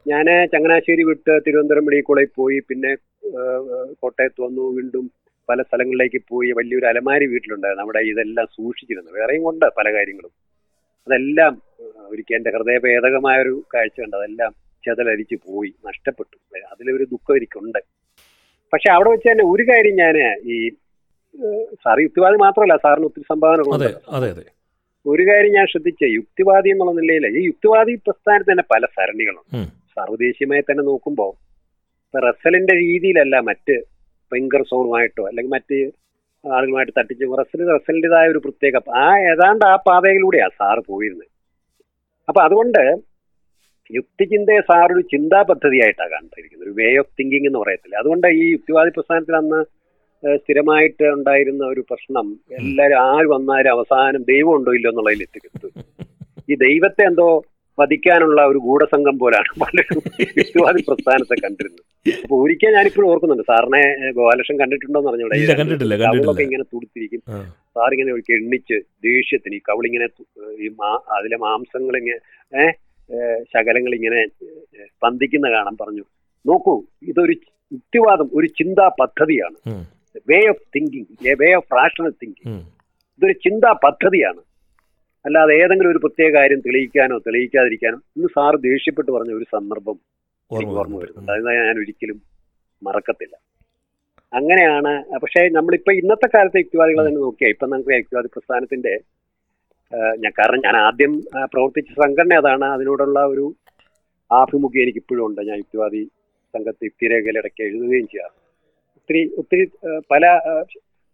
ഞാൻ 0.05 0.25
ചങ്ങനാശ്ശേരി 0.53 1.03
വിട്ട് 1.03 1.31
തിരുവനന്തപുരം 1.45 1.85
മെഡിക്കൽ 1.85 2.05
കോളേജിൽ 2.09 2.33
പോയി 2.35 2.59
പിന്നെ 2.69 2.91
കോട്ടയത്ത് 4.01 4.39
വന്നു 4.45 4.63
വീണ്ടും 4.75 5.05
പല 5.49 5.61
സ്ഥലങ്ങളിലേക്ക് 5.61 6.19
പോയി 6.29 6.49
വലിയൊരു 6.51 6.85
അലമാരി 6.85 7.25
വീട്ടിലുണ്ടായിരുന്നു. 7.25 7.83
അവിടെ 7.83 8.01
ഇതെല്ലാം 8.11 8.47
സൂക്ഷിച്ചിരുന്നു. 8.57 9.11
വേറെയും 9.19 9.43
കൊണ്ട് 9.43 9.65
പല 9.77 9.87
കാര്യങ്ങളും. 9.95 10.33
അതെല്ലാം 11.07 11.53
ഒരിക്കൽ 12.11 12.35
എന്റെ 12.35 12.51
ഹൃദയഭേദകമായ 12.55 13.37
ഒരു 13.41 13.55
കാഴ്ച 13.73 13.99
ഉണ്ട് 14.05 14.15
അതെല്ലാം 14.17 14.51
ചെതലരിച്ച് 14.85 15.35
പോയി 15.47 15.71
നഷ്ടപ്പെട്ടു. 15.87 16.35
അതിലൊരു 16.71 17.03
ദുഃഖം 17.03 17.37
എനിക്കുണ്ട്. 17.37 17.79
പക്ഷെ 18.73 18.89
അവിടെ 18.91 19.09
വെച്ച് 19.09 19.27
തന്നെ 19.31 19.45
ഒരു 19.53 19.63
കാര്യം 19.69 19.95
ഞാൻ 19.95 20.15
ഈ 20.53 20.57
സാർ 21.83 21.97
യുക്തിവാദി 22.03 22.37
മാത്രമല്ല 22.43 22.75
സാറിന് 22.83 23.07
ഒത്തിരി 23.09 23.25
സംഭാവന 23.31 23.61
ഒരു 25.05 25.23
കാര്യം 25.27 25.53
ഞാൻ 25.57 25.67
ശ്രദ്ധിച്ച 25.71 26.03
യുക്തിവാദി 26.15 26.69
എന്നുള്ള 26.73 26.93
നിലയിൽ 26.99 27.25
ഈ 27.33 27.43
യുക്തിവാദി 27.45 27.93
പ്രസ്ഥാനത്തിന് 28.07 28.49
തന്നെ 28.49 28.65
പല 28.73 28.85
സരണികളുണ്ട് 28.95 29.51
സർവദേശീയമായി 29.51 29.63
സർവദേശീയമായി 29.97 30.63
തന്നെ 30.67 30.83
നോക്കുമ്പോൾ 30.89 31.31
ഇപ്പൊ 32.03 32.19
റസലിന്റെ 32.25 32.75
രീതിയിലല്ല 32.83 33.35
മറ്റ് 33.49 33.75
പെങ്കർസോളുമായിട്ടോ 34.31 35.23
അല്ലെങ്കിൽ 35.29 35.53
മറ്റ് 35.55 35.77
ആളുകളുമായിട്ട് 36.43 36.93
തട്ടിച്ച് 36.97 37.25
റസൽ 37.39 37.61
റസലിന്റെതായ 37.71 38.27
ഒരു 38.33 38.41
പ്രത്യേക 38.45 38.75
ആ 38.99 39.07
ഏതാണ്ട് 39.31 39.63
ആ 39.65 39.75
പാതയിലൂടെയാണ് 39.87 40.53
സാറ് 40.59 40.81
പോയിരുന്നത് 40.89 41.29
അപ്പൊ 42.27 42.39
അതുകൊണ്ട് 42.47 42.81
യുക്തിചിന്തയെ 43.89 44.61
സാറൊരു 44.69 45.03
ചിന്താ 45.13 45.39
പദ്ധതിയായിട്ടാണ് 45.49 46.11
കണ്ടിരിക്കുന്നത് 46.15 46.65
ഒരു 46.67 46.75
വേ 46.79 46.89
ഓഫ് 47.01 47.13
തിങ്കിങ് 47.19 47.47
എന്ന് 47.49 47.59
പറയത്തില്ല. 47.63 47.95
അതുകൊണ്ട് 48.01 48.27
ഈ 48.39 48.43
യുക്തിവാദി 48.51 48.91
പ്രസ്ഥാനത്തിൽ 48.97 49.35
അന്ന് 49.39 49.59
സ്ഥിരമായിട്ട് 50.41 51.05
ഉണ്ടായിരുന്ന 51.17 51.63
ഒരു 51.73 51.81
പ്രശ്നം 51.89 52.27
എല്ലാവരും 52.59 52.99
ആര് 53.11 53.27
വന്നാലും 53.33 53.71
അവസാനം 53.75 54.21
ദൈവം 54.31 54.53
ഉണ്ടോ 54.57 54.71
ഇല്ലോ 54.77 54.89
എന്നുള്ളതിൽ 54.91 55.23
എത്തിക്കുന്നത് 55.27 55.69
ഈ 56.51 56.55
ദൈവത്തെ 56.65 57.03
എന്തോ 57.11 57.27
വധിക്കാനുള്ള 57.77 58.39
ഒരു 58.51 58.59
ഗൂഢസംഘം 58.65 59.15
പോലാണ് 59.19 59.51
പലരും 59.61 59.99
വിശ്വാസി 60.37 60.81
പ്രസ്ഥാനത്തെ 60.87 61.35
കണ്ടിരുന്നത്. 61.43 61.83
അപ്പൊ 62.23 62.35
ഒരിക്കൽ 62.43 62.73
ഞാനിപ്പോഴും 62.77 63.07
ഓർക്കുന്നുണ്ട്. 63.11 63.43
സാറിനെ 63.49 63.81
ഗോപാലകൃഷ്ണൻ 64.17 64.57
കണ്ടിട്ടുണ്ടോ 64.61 64.99
എന്ന് 65.01 65.37
ഇല്ല 65.41 65.53
കണ്ടിട്ടില്ല 65.59 65.95
കണ്ടിട്ടില്ല. 66.01 66.41
ഇങ്ങനെ 66.47 66.65
തുടുത്തിരിക്കും. 66.73 67.21
സാർ 67.75 67.93
ഇങ്ങനെ 67.95 68.11
ഒരിക്കൽ 68.15 68.35
എണ്ണിച്ച് 68.39 68.79
ദേഷ്യത്തിന് 69.07 69.57
ഈ 69.59 69.61
കവളിങ്ങനെ 69.69 70.07
ഈ 70.65 70.69
മാ 70.81 70.91
അതിലെ 71.17 71.39
മാംസങ്ങൾ 71.45 71.95
ഇങ്ങനെ 72.01 72.65
ഏഹ് 73.11 73.39
ശകലങ്ങൾ 73.53 73.93
ഇങ്ങനെ 73.99 74.19
പന്തിക്കുന്ന 75.05 75.47
കാണാൻ 75.55 75.77
പറഞ്ഞു. 75.83 76.05
നോക്കൂ 76.45 76.75
ഇതൊരു 77.11 77.35
യുക്തിവാദം 77.71 78.27
ഒരു 78.39 78.47
ചിന്താ 78.59 78.87
പദ്ധതിയാണ്. 78.99 79.57
Way 80.27 80.39
of 80.51 80.63
thinking 80.75 81.07
a 81.27 81.35
way 81.41 81.49
of 81.53 81.71
rational 81.77 82.13
thinking. 82.21 82.55
ഇതൊരു 83.19 83.35
ചിന്താ 83.45 83.71
പദ്ധതിയാണ്. 83.85 84.41
അല്ലാതെ 85.25 85.53
ഏതെങ്കിലും 85.61 85.91
ഒരു 85.91 86.01
പ്രത്യേക 86.03 86.29
കാര്യം 86.35 86.59
തെളിയിക്കാനോ 86.65 87.15
തെളിയിക്കാതിരിക്കാനോ 87.25 87.97
ഇന്ന് 88.15 88.29
സാറ് 88.35 88.57
ദേഷ്യപ്പെട്ട് 88.67 89.11
പറഞ്ഞ 89.11 89.31
ഒരു 89.39 89.47
സന്ദർഭം 89.55 89.97
എനിക്ക് 90.51 90.75
ഓർമ്മ 90.81 90.95
വരുന്നുണ്ട്. 91.01 91.31
അത് 91.33 91.41
ഞാൻ 91.59 91.77
ഒരിക്കലും 91.83 92.19
മറക്കത്തില്ല. 92.81 93.35
അങ്ങനെയാണ് 94.33 94.91
പക്ഷേ 95.21 95.41
നമ്മളിപ്പോൾ 95.49 95.93
ഇന്നത്തെ 95.99 96.27
കാലത്തെ 96.33 96.59
യുക്തിവാദികളെ 96.61 97.03
തന്നെ 97.05 97.21
നോക്കിയാൽ 97.21 97.51
ഇപ്പം 97.51 97.69
നമുക്ക് 97.69 97.93
യുക്തിവാദി 97.99 98.29
പ്രസ്ഥാനത്തിന്റെ 98.35 98.93
ആ, 99.91 99.99
ഞാൻ 100.23 100.31
കാരണം 100.39 100.59
ഞാൻ 100.65 100.75
ആദ്യം 100.79 101.13
പ്രവർത്തിച്ച 101.53 101.91
സംഘടന 102.01 102.33
അതാണ്. 102.41 102.65
അതിനോടുള്ള 102.75 103.19
ഒരു 103.25 103.45
ആഭിമുഖ്യം 104.31 104.83
എനിക്ക് 104.83 104.99
ഇപ്പോഴും 105.03 105.23
ഉണ്ട്. 105.27 105.41
ഞാൻ 105.49 105.57
യുക്തിവാദി 105.57 106.01
സംഘത്തെ 106.53 106.83
യുക്തിരേഖയിലിടയ്ക്ക് 106.85 107.61
എഴുതുകയും 107.67 108.05
ചെയ്യാറ് 108.11 108.35
ഒത്തിരി 109.09 109.21
ഒത്തിരി 109.41 109.63
പല 110.11 110.23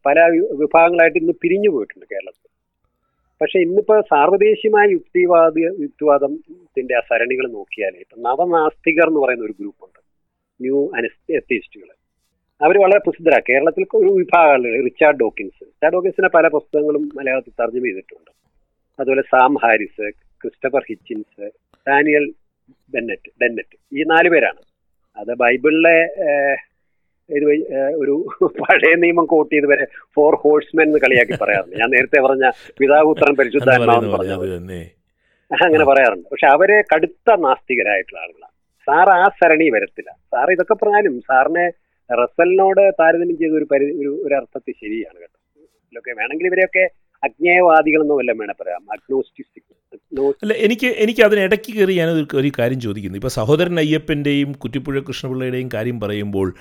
പല 0.06 0.20
വിഭാഗങ്ങളായിട്ട് 0.62 1.20
ഇന്ന് 1.20 1.34
പിരിഞ്ഞു 1.44 1.70
പോയിട്ടുണ്ട് 1.74 2.06
കേരളത്തിൽ. 2.14 2.50
പക്ഷെ 3.42 3.58
ഇന്നിപ്പോ 3.66 3.96
സാർവദേശീയമായ 4.12 4.86
യുക്തിവാദ 4.96 5.54
യുക്തിവാദത്തിന്റെ 5.84 6.96
ആ 7.00 7.02
സരണികൾ 7.10 7.46
നോക്കിയാൽ 7.56 7.94
ഇപ്പൊ 8.04 8.18
നവനാസ്തികർ 8.26 9.08
എന്ന് 9.12 9.22
പറയുന്ന 9.24 9.48
ഒരു 9.50 9.56
ഗ്രൂപ്പുണ്ട്. 9.60 10.00
ന്യൂ 10.60 10.80
അനസ്തിസ്റ്റുകൾ 10.98 11.90
അവർ 12.62 12.76
വളരെ 12.84 13.00
പ്രസിദ്ധരാണ് 13.06 13.48
കേരളത്തിൽ 13.50 13.84
ഒരു 14.02 14.12
വിഭാഗങ്ങൾ 14.20 14.76
റിച്ചാർഡ് 14.90 15.20
ഡോക്കിൻസ്. 15.24 15.62
റിച്ചാർഡ് 15.72 15.96
ഡോക്കിൻസിന്റെ 15.96 16.32
പല 16.38 16.46
പുസ്തകങ്ങളും 16.58 17.04
മലയാളത്തിൽ 17.18 17.58
തർജമ 17.62 17.84
ചെയ്തിട്ടുണ്ട്. 17.90 18.32
അതുപോലെ 19.00 19.26
Sam 19.34 19.56
Harris 19.64 20.06
Christopher 20.42 20.84
Hitchens 20.92 21.46
Daniel 21.88 22.26
Bennett 22.94 23.32
Dennett 23.42 23.78
ഈ 23.98 24.10
നാല് 24.14 24.30
പേരാണ്. 24.36 24.62
അത് 25.18 25.32
ബൈബിളിലെ 25.44 25.98
ഇത് 27.30 27.46
ഒരു 28.02 28.16
പഴയ 28.60 28.94
നിയമം 29.04 29.26
കോട്ട് 29.32 29.52
ചെയ്ത് 29.54 29.68
വരെ 29.72 29.86
ഫോർ 30.16 30.34
ഹോഴ്സ്മെൻ 30.42 30.86
എന്ന് 30.90 31.00
കളിയാക്കി 31.04 31.38
പറയാറുണ്ട് 31.44 31.78
ഞാൻ 31.82 31.90
നേരത്തെ 31.96 32.20
പറഞ്ഞ 32.26 32.46
പിതാപുത്രൻ 32.80 33.34
പരിശുദ്ധ 33.40 33.70
പരിശുദ്ധാത്മാവെന്ന് 33.70 34.58
തന്നെ. 34.58 34.82
അങ്ങനെ 35.52 35.86
പറയാറുണ്ട്. 35.92 36.28
പക്ഷെ 36.34 36.48
അവരെ 36.56 36.78
കടുത്ത 36.92 37.30
നാസ്തികരായിട്ടുള്ള 37.46 38.20
ആളുകളാണ്. 38.26 38.54
സാർ 38.88 39.10
ആ 39.16 39.26
സരണി 39.40 39.68
വരത്തില്ല. 39.76 40.12
സാർ 40.32 40.48
ഇതൊക്കെ 40.56 40.76
പറഞ്ഞാലും 40.82 41.16
സാറിനെ 41.30 41.66
റസലിനോട് 42.10 42.84
താരതമ്യം 43.00 43.38
ചെയ്ത 43.42 43.54
ഒരു 43.60 43.68
പരി 43.72 43.86
ഒരു 44.02 44.12
ഒരു 44.26 44.34
അർത്ഥത്തിൽ 44.40 44.74
ശരിയാണ് 44.84 45.18
കേട്ടോ. 45.22 45.38
ഇതിലൊക്കെ 45.86 46.12
വേണമെങ്കിൽ 46.20 46.48
ഇവരെയൊക്കെ 46.52 46.86
അജ്ഞേയവാദികളെന്നോ 47.24 48.18
വല്ലതും 48.18 48.40
വേണേൽ 48.40 48.64
പറയാം 48.64 48.92
അഗ്നോസ്റ്റിസ്റ്റിക് 48.92 49.76
അല്ല 50.44 50.54
എനിക്ക് 50.54 50.88
എനിക്ക് 50.88 51.22
അതിനിടയ്ക്ക് 51.22 51.74
കയറി 51.74 51.94
ഞാൻ 51.94 52.10
ഒരു 52.36 52.52
കാര്യം 52.60 52.80
ചോദിക്കുന്നു. 52.80 53.18
ഇപ്പോൾ 53.18 53.28
സഹോദരൻ 53.28 53.80
അയ്യപ്പന്റെയും 53.80 54.52
കുറ്റിപ്പുഴ 54.52 55.00
കൃഷ്ണപിള്ളയുടെയും 55.00 55.70
കാര്യം 55.74 56.00
പറയുമ്പോൾ 56.00 56.54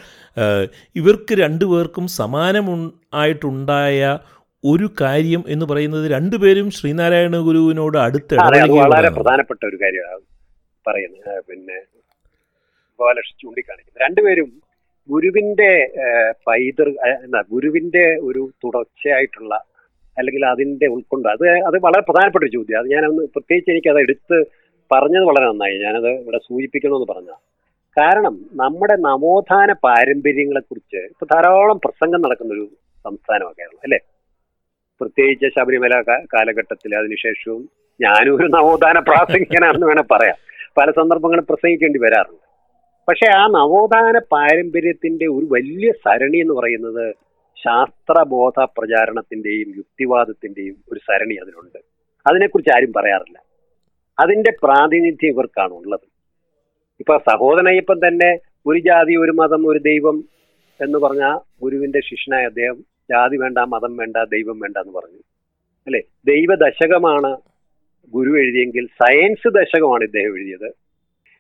ഇവർക്ക് 0.97 1.35
രണ്ടുപേർക്കും 1.35 2.07
സമാനമു- 2.09 2.93
ആയിട്ടുണ്ടായ 3.15 4.19
ഒരു 4.65 4.91
കാര്യം 5.01 5.45
എന്ന് 5.49 5.67
പറയുന്നത് 5.67 6.11
രണ്ടുപേരും 6.11 6.71
ശ്രീനാരായണ 6.71 7.37
ഗുരുവിനോട് 7.37 7.99
അടുത്ത് 7.99 8.35
വളരെ 8.35 9.09
പ്രധാനപ്പെട്ട 9.09 9.67
ഒരു 9.67 9.77
കാര്യമാണ്. 9.77 10.21
പറയുന്നത്. 10.87 11.45
പിന്നെ 11.51 11.81
ഗോപാലകൃഷ്ണൻ 12.99 13.39
ചൂണ്ടിക്കാണിക്കുന്നത് 13.43 14.03
രണ്ടുപേരും 14.03 14.63
ഗുരുവിന്റെ 15.11 15.93
പൈതൃ 16.47 16.91
ഗുരുവിന്റെ 17.51 18.19
ഒരു 18.21 18.51
തുടർച്ചയായിട്ടുള്ള 18.65 19.65
അല്ലെങ്കിൽ 20.19 20.47
അതിന്റെ 20.47 20.87
ഉൾക്കൊണ്ട്. 20.87 21.29
അത് 21.29 21.49
അത് 21.49 21.77
വളരെ 21.83 22.01
പ്രധാനപ്പെട്ട 22.01 22.45
ഒരു 22.45 22.51
ചോദ്യം. 22.51 22.79
അത് 22.79 22.89
ഞാനൊന്ന് 22.89 23.23
പ്രത്യേകിച്ച് 23.23 23.71
എനിക്ക് 23.71 23.89
അത് 23.89 23.99
എടുത്ത് 23.99 24.45
പറഞ്ഞത് 24.93 25.25
വളരെ 25.25 25.45
നന്നായി. 25.49 25.79
ഞാനത് 25.79 26.09
ഇവിടെ 26.09 26.39
സൂചിപ്പിക്കണമെന്ന് 26.39 27.07
പറഞ്ഞ 27.13 27.31
കാരണം 27.97 28.35
നമ്മുടെ 28.55 28.97
നവോത്ഥാന 28.97 29.73
പാരമ്പര്യങ്ങളെക്കുറിച്ച് 29.73 30.97
ഇപ്പൊ 30.97 31.27
ധാരാളം 31.33 31.81
പ്രസംഗം 31.85 32.23
നടക്കുന്ന 32.23 32.55
ഒരു 32.55 32.69
സംസ്ഥാനമാണ് 33.05 33.55
കേരളം 33.55 33.79
അല്ലേ? 33.85 33.99
പ്രത്യേകിച്ച് 35.01 35.47
ശബരിമല 35.57 36.03
കാലഘട്ടത്തിൽ 36.35 36.97
അതിനുശേഷവും 36.97 37.69
ഞാനും 38.01 38.37
ഒരു 38.37 38.47
നവോത്ഥാന 38.47 38.99
പ്രാസംഗികനാണെന്ന് 38.99 39.87
വേണേൽ 39.87 40.07
പറയാം. 40.13 40.35
പല 40.79 40.91
സന്ദർഭങ്ങളും 40.91 41.47
പ്രസംഗിക്കേണ്ടി 41.47 41.99
വരാറുണ്ട്. 41.99 42.45
പക്ഷെ 43.09 43.27
ആ 43.37 43.47
നവോത്ഥാന 43.47 44.19
പാരമ്പര്യത്തിന്റെ 44.33 45.27
ഒരു 45.27 45.47
വലിയ 45.51 45.91
സരണി 45.91 46.39
എന്ന് 46.39 46.55
പറയുന്നത് 46.55 47.15
ശാസ്ത്രബോധ 47.63 48.65
പ്രചാരണത്തിന്റെയും 48.65 49.69
യുക്തിവാദത്തിന്റെയും 49.77 50.77
ഒരു 50.93 51.01
സരണി 51.01 51.35
അതിനുണ്ട് 51.35 51.79
അതിനെക്കുറിച്ച് 52.27 52.77
ആരും 52.77 52.93
പറയാറില്ല. 52.93 53.39
അതിന്റെ 54.19 54.53
പ്രാതിനിധ്യം 54.63 55.33
ഇവർക്കാണ് 55.33 55.73
ഉള്ളത്. 55.73 56.01
ഇപ്പൊ 57.01 57.19
സഹോദരനയ്യപ്പൻ 57.19 57.99
തന്നെ 57.99 58.39
ഒരു 58.67 58.79
ജാതി 58.79 59.17
ഒരു 59.17 59.31
മതം 59.31 59.67
ഒരു 59.67 59.79
ദൈവം 59.79 60.25
എന്ന് 60.81 60.99
പറഞ്ഞ 60.99 61.39
ഗുരുവിന്റെ 61.63 62.01
ശിഷ്യനായ 62.01 62.45
അദ്ദേഹം 62.45 62.77
ജാതി 63.11 63.37
വേണ്ട 63.37 63.59
മതം 63.59 63.97
വേണ്ട 63.97 64.17
ദൈവം 64.17 64.59
വേണ്ട 64.59 64.77
എന്ന് 64.77 64.93
പറഞ്ഞു. 64.93 65.19
അല്ലെ? 65.87 66.03
ദൈവ 66.27 66.55
ദശകമാണ് 66.55 67.37
ഗുരു 68.15 68.31
എഴുതിയെങ്കിൽ 68.39 68.87
സയൻസ് 68.87 69.49
ദശകമാണ് 69.49 70.05
ഇദ്ദേഹം 70.05 70.39
എഴുതിയത്. 70.39 70.84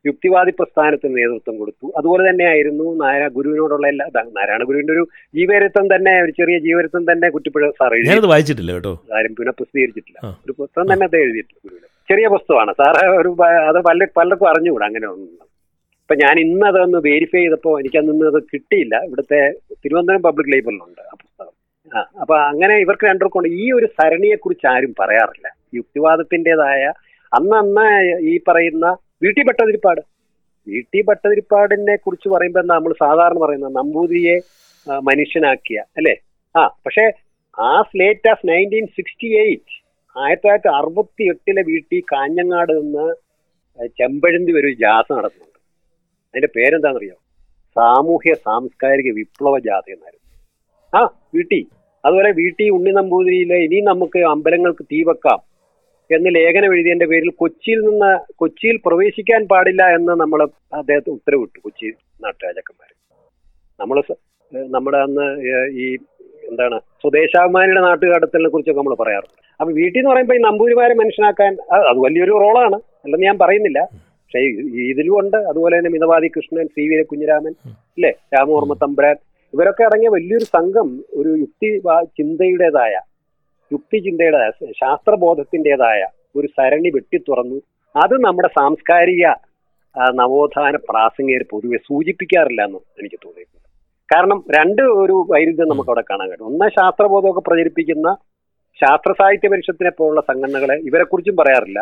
യുക്തിവാദി 0.07 0.53
പ്രസ്ഥാനത്തിന് 0.59 1.13
നേതൃത്വം 1.19 1.55
കൊടുത്തു. 1.59 1.87
അതുപോലെ 1.99 2.23
തന്നെയായിരുന്നു 2.31 2.87
നാരായണ 3.03 3.29
ഗുരുവിനോടുള്ള 3.37 3.87
എല്ലാ 3.93 4.07
നാരായണ 4.39 4.63
ഗുരുവിന്റെ 4.71 4.93
ഒരു 4.97 5.05
ജീവചരിത്രം 5.39 5.87
തന്നെ 5.95 6.15
ഒരു 6.25 6.33
ചെറിയ 6.41 6.59
ജീവചരിത്രം 6.67 7.05
തന്നെ 7.11 7.29
കുറ്റിപ്പുഴ 7.31 7.71
സാർ 7.81 7.95
എഴുതി. 7.99 8.27
വായിച്ചിട്ടില്ല 8.33 8.73
കേട്ടോ. 8.73 8.93
ആരും 9.17 9.35
പിന്നെ 9.39 9.55
പ്രസിദ്ധീകരിച്ചിട്ടില്ല. 9.61 10.19
ഒരു 10.47 10.55
പുസ്തകം 10.61 10.87
തന്നെ 10.93 11.07
അത് 11.11 11.17
എഴുതിയിട്ടില്ല 11.25 11.59
ഗുരുവിന്. 11.65 11.89
ചെറിയ 12.11 12.27
പുസ്തകമാണ്. 12.35 12.73
സാറ് 12.81 13.03
ഒരു 13.21 13.31
അത് 13.71 13.79
പല 13.89 14.07
പലർക്കും 14.19 14.49
അറിഞ്ഞുകൂടാ 14.53 14.87
അങ്ങനെ 14.91 15.07
ഒന്നും. 15.15 15.31
ഇപ്പൊ 16.05 16.15
ഞാൻ 16.23 16.41
ഇന്ന് 16.41 16.67
അതൊന്ന് 16.71 16.99
വെരിഫൈ 17.05 17.43
ചെയ്തപ്പോൾ 17.43 17.75
എനിക്ക് 17.81 17.99
അന്ന് 18.01 18.27
അത് 18.31 18.41
കിട്ടിയില്ല. 18.53 18.95
ഇവിടുത്തെ 19.09 19.39
തിരുവനന്തപുരം 19.83 20.23
പബ്ലിക് 20.27 20.53
ലൈബ്രറിയിലുണ്ട് 20.55 21.03
ആ 21.11 21.15
പുസ്തകം. 21.23 21.53
ആ 21.93 22.01
അപ്പൊ 22.23 22.35
അങ്ങനെ 22.51 22.75
ഇവർക്ക് 22.85 23.05
രണ്ടുപേർക്കും 23.11 23.41
ഉണ്ട് 23.41 23.55
ഈ 23.63 23.67
ഒരു 23.73 23.87
സരണിയെ 23.99 24.37
കുറിച്ച് 24.37 24.67
ആരും 24.75 24.95
പറയാറില്ല. 25.01 25.49
യുക്തിവാദത്തിന്റെതായ 25.79 26.83
അന്നന്ന് 27.33 27.57
അന്ന് 27.63 27.87
ഈ 28.33 28.35
പറയുന്ന 28.49 28.87
വീട്ടി 29.25 29.43
ഭട്ടതിരിപ്പാട് 29.49 30.03
വീട്ടി 30.67 31.01
ഭട്ടതിരിപ്പാടിനെ 31.09 31.97
കുറിച്ച് 32.05 32.29
പറയുമ്പോൾ 32.35 32.65
നമ്മൾ 32.73 32.93
സാധാരണ 33.05 33.39
പറയുന്നത് 33.45 33.73
നമ്പൂതിരിയെ 33.81 34.37
മനുഷ്യനാക്കിയ 35.09 35.79
അല്ലെ? 35.99 36.15
ആ 36.55 36.63
പക്ഷേ 36.85 37.05
ആ 37.59 37.73
slate 37.91 38.31
of 38.33 38.47
nineteen 38.51 38.87
sixty 38.97 39.29
eight 39.43 39.75
ആയിരത്തി 40.17 40.45
തൊള്ളായിരത്തി 40.45 40.71
അറുപത്തി 40.79 41.25
എട്ടിലെ 41.33 41.63
വീട്ടിൽ 41.71 42.01
കാഞ്ഞങ്ങാട് 42.13 42.73
നിന്ന് 42.81 43.07
ചെമ്പഴന്തി 44.01 44.53
ഒരു 44.61 44.71
ജാഥ 44.83 45.07
നടത്തുന്നുണ്ട് 45.19 45.61
അതിന്റെ 46.31 46.51
പേരെന്താണെന്നറിയോ? 46.57 47.17
സാമൂഹ്യ 47.77 48.35
സാംസ്കാരിക 48.47 49.09
വിപ്ലവ 49.19 49.55
ജാഥ 49.69 49.87
എന്നായിരുന്നു. 49.95 50.29
ആ 50.93 51.01
വീട്ടി 51.37 51.61
അതുപോലെ 52.05 52.31
വീട്ടി 52.41 52.65
ഉണ്ണി 52.77 52.93
നമ്പൂതിരിയിലെ 52.99 53.59
ഇനി 53.67 53.79
നമുക്ക് 53.91 54.21
അമ്പലങ്ങൾക്ക് 54.33 54.85
തീ 54.93 54.99
വെക്കാം. 55.11 55.41
എന്ന് 56.11 56.31
ലേഖനം 56.37 56.75
എഴുതിയതിന്റെ 56.75 57.07
പേരിൽ 57.07 57.31
കൊച്ചിയിൽ 57.37 57.79
നിന്ന് 57.79 58.11
കൊച്ചിയിൽ 58.35 58.77
പ്രവേശിക്കാൻ 58.87 59.47
പാടില്ല 59.53 59.83
എന്ന് 59.95 60.13
നമ്മൾ 60.23 60.43
അദ്ദേഹത്തെ 60.75 61.11
ഉത്തരവിട്ടു 61.11 61.59
കൊച്ചി 61.65 61.87
നാട്ടുരാജാക്കന്മാർ. 62.25 62.91
നമ്മൾ 63.81 64.03
നമ്മുടെ 64.75 64.99
അന്ന് 64.99 65.27
ഈ 65.85 65.87
എന്താണ് 66.49 66.79
സ്വദേശാഭിമാനിയുടെ 67.03 67.81
നാട്ടുകടത്തലിനെ 67.81 68.49
കുറിച്ചൊക്കെ 68.49 68.81
നമ്മൾ 68.81 68.97
പറയാറുണ്ട്. 69.03 69.39
അപ്പൊ 69.61 69.71
വീട്ടിൽ 69.73 69.99
എന്ന് 69.99 70.11
പറയുമ്പോൾ 70.11 70.35
ഈ 70.35 70.43
നമ്പൂരിമാരെ 70.43 70.95
മനുഷ്യനാക്കാൻ 70.95 71.57
അത് 71.73 71.99
വലിയൊരു 72.07 72.31
റോളാണ് 72.31 72.79
അല്ലെന്ന് 73.05 73.27
ഞാൻ 73.27 73.39
പറയുന്നില്ല. 73.39 73.81
പക്ഷേ 73.93 74.41
ഇതിലും 74.93 75.19
ഉണ്ട്. 75.21 75.37
അതുപോലെ 75.37 75.79
തന്നെ 75.79 75.91
മിതവാദി 75.91 76.29
കൃഷ്ണൻ 76.37 76.67
സി 76.67 76.85
വി 76.91 77.03
കുഞ്ഞിരാമൻ 77.03 77.55
അല്ലേ? 77.97 78.11
രാമവർമ്മ 78.35 78.77
തമ്പുരാൻ. 78.83 79.17
ഇവരൊക്കെ 79.55 79.83
അടങ്ങിയ 79.85 80.09
വലിയൊരു 80.09 80.45
സംഘം 80.45 81.05
ഒരു 81.15 81.29
യുക്തി 81.43 81.69
ചിന്തയുടേതായ 82.19 82.95
യുക്തി 83.75 83.99
ചിന്തയുടേതായ 84.07 84.73
ശാസ്ത്രബോധത്തിന്റെതായ 84.83 86.01
ഒരു 86.39 86.49
സരണി 86.57 86.91
വെട്ടിത്തുറന്നു 86.97 87.59
അത് 87.95 88.15
നമ്മുടെ 88.27 88.51
സാംസ്കാരിക 88.59 89.25
നവോത്ഥാന 90.21 90.77
പ്രാസംഗികർ 90.89 91.43
പൊതുവെ 91.51 91.79
സൂചിപ്പിക്കാറില്ല 91.89 92.61
എന്ന് 92.69 92.81
എനിക്ക് 93.01 93.19
തോന്നിയിട്ടുണ്ട്. 93.25 93.69
കാരണം 94.09 94.39
രണ്ട് 94.57 94.83
ഒരു 95.03 95.17
വൈരുദ്ധ്യം 95.33 95.69
നമുക്ക് 95.73 95.91
അവിടെ 95.93 96.05
കാണാൻ 96.09 96.27
കഴിയും. 96.31 96.49
ഒന്ന് 96.51 96.67
ശാസ്ത്രബോധമൊക്കെ 96.79 97.43
പ്രചരിപ്പിക്കുന്ന 97.49 98.09
ശാസ്ത്ര 98.81 99.11
സാഹിത്യ 99.21 99.49
പരിഷത്തിനെ 99.53 99.93
പോലുള്ള 99.99 100.23
സംഘടനകളെ 100.31 100.77
ഇവരെ 100.89 101.05
കുറിച്ചും 101.11 101.37
പറയാറില്ല. 101.41 101.81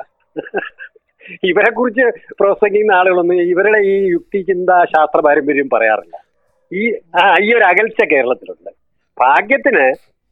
ഇവരെ 1.50 1.70
കുറിച്ച് 1.78 2.04
പ്രസംഗിക്കുന്ന 2.40 2.92
ആളുകളൊന്നും 2.98 3.40
ഇവരുടെ 3.52 3.80
ഈ 3.92 3.94
യുക്തി 4.14 4.38
ചിന്ത 4.50 4.70
ശാസ്ത്ര 4.94 5.18
പാരമ്പര്യം 5.26 5.68
പറയാറില്ല. 5.74 6.16
ഈ 6.72 6.82
ഈ 7.44 7.48
ഒരു 7.58 7.64
അകൽച്ച 7.70 8.02
കേരളത്തിലുണ്ട്. 8.12 8.70
ഭാഗ്യത്തിന് 9.18 9.86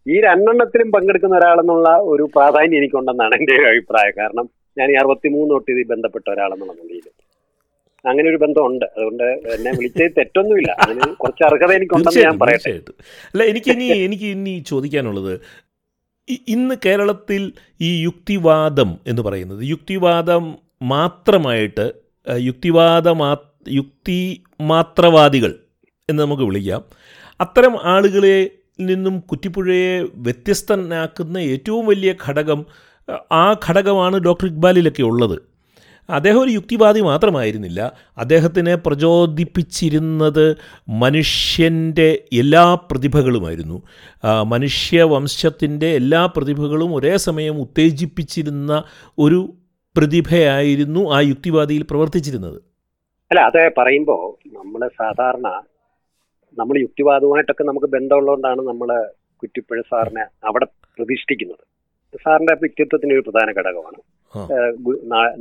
ഈ 0.09 0.21
രണ്ടെണ്ണത്തിലും 0.21 0.90
പങ്കെടുക്കുന്ന 0.90 1.37
ഒരാളെന്നുള്ള 1.37 1.88
ഒരു 1.90 2.23
പ്രാധാന്യം 2.23 2.78
എനിക്കുണ്ടെന്നാണ് 2.78 3.35
എന്റെ 3.35 3.57
ഒരു 3.59 3.69
അഭിപ്രായം. 3.69 4.12
കാരണം 4.19 4.50
ഞാൻ 4.78 4.90
ഈ 4.90 4.95
അറുപത്തിമൂന്ന് 4.95 5.54
തൊട്ട് 5.54 5.71
ഇതിൽ 5.71 5.85
ബന്ധപ്പെട്ട 5.85 6.30
ഒരാളെന്നുള്ള 6.30 6.73
നിലയിൽ. 6.73 7.02
അങ്ങനെ 8.07 8.28
ഒരു 8.28 8.37
ബന്ധമുണ്ട്. 8.37 8.85
അതുകൊണ്ട് 8.85 9.25
എന്നെ 9.25 9.71
വിളിച്ചത് 9.71 10.12
തെറ്റൊന്നുമില്ല. 10.19 10.71
അതിന് 10.73 11.14
കുറച്ച് 11.14 11.42
അർഹത 11.42 11.73
എനിക്കുണ്ടെന്ന് 11.73 12.23
ഞാൻ 12.23 12.38
പറയട്ടെ. 12.38 12.71
അല്ല 13.26 13.42
എനിക്ക് 13.42 13.71
ഇനി 13.71 13.85
എനിക്ക് 13.85 14.25
ഇനി 14.25 14.64
ചോദിക്കാനുള്ളത് 14.66 15.40
ഇന്ന് 16.49 16.75
കേരളത്തിൽ 16.87 17.52
ഈ 17.80 18.02
യുക്തിവാദം 18.02 18.99
എന്ന് 19.07 19.23
പറയുന്നത് 19.23 19.64
യുക്തിവാദം 19.64 20.59
മാത്രമായിട്ട് 20.83 21.92
യുക്തിവാദ 22.37 23.09
മാ 23.09 23.37
യുക്തി 23.69 24.42
മാത്രവാദികൾ 24.61 25.54
എന്ന് 26.11 26.23
നമുക്ക് 26.23 26.42
വിളിക്കാം. 26.42 26.85
അത്തരം 27.40 27.78
ആളുകളെ 27.83 28.50
നിന്നും 28.87 29.20
കുറ്റിപ്പുഴയെ 29.20 30.02
വ്യത്യസ്തനാക്കുന്ന 30.14 31.38
ഏറ്റവും 31.38 31.87
വലിയ 31.87 32.14
ഘടകം 32.28 32.64
ആ 33.32 33.44
ഘടകമാണ് 33.68 34.16
ഡോക്ടർ 34.16 34.46
ഇക്ബാലിലൊക്കെ 34.46 35.02
ഉള്ളത്. 35.02 35.37
അദ്ദേഹം 36.08 36.40
ഒരു 36.42 36.50
യുക്തിവാദി 36.50 37.00
മാത്രമായിരുന്നില്ല. 37.00 37.92
അദ്ദേഹത്തിനെ 38.18 38.75
പ്രചോദിപ്പിച്ചിരുന്നത് 38.75 40.56
മനുഷ്യന്റെ 40.88 42.08
എല്ലാ 42.32 42.75
പ്രതിഭകളുമായിരുന്നു. 42.75 43.82
മനുഷ്യവംശത്തിന്റെ 44.46 45.87
എല്ലാ 46.00 46.26
പ്രതിഭകളും 46.26 46.94
ഒരേ 46.94 47.16
സമയം 47.16 47.60
ഉത്തേജിപ്പിച്ചിരുന്ന 47.60 48.82
ഒരു 49.18 49.40
പ്രതിഭയായിരുന്നു 49.96 51.00
ആ 51.10 51.20
യുക്തിവാദിയിൽ 51.20 51.82
പ്രവർത്തിച്ചിരുന്നത്. 51.90 52.58
അല്ല 53.30 53.40
അത് 53.40 53.70
പറയുമ്പോൾ 53.78 54.22
നമ്മൾ 54.58 54.88
സാധാരണ 54.88 55.49
നമ്മൾ 56.59 56.78
യുക്തിവാദവുമായിട്ടൊക്കെ 56.78 57.64
നമുക്ക് 57.64 57.87
ബന്ധമുള്ളതുകൊണ്ടാണ് 57.87 58.62
നമ്മൾ 58.66 58.88
കുറ്റിപ്പുഴ 59.42 59.80
സാറിനെ 59.80 60.25
അവിടെ 60.45 60.66
പ്രതിഷ്ഠിക്കുന്നത്. 60.99 61.64
സാറിന്റെ 62.25 62.54
വ്യക്തിത്വത്തിന് 62.54 63.12
ഒരു 63.12 63.25
പ്രധാന 63.26 63.50
ഘടകമാണ്. 63.59 64.00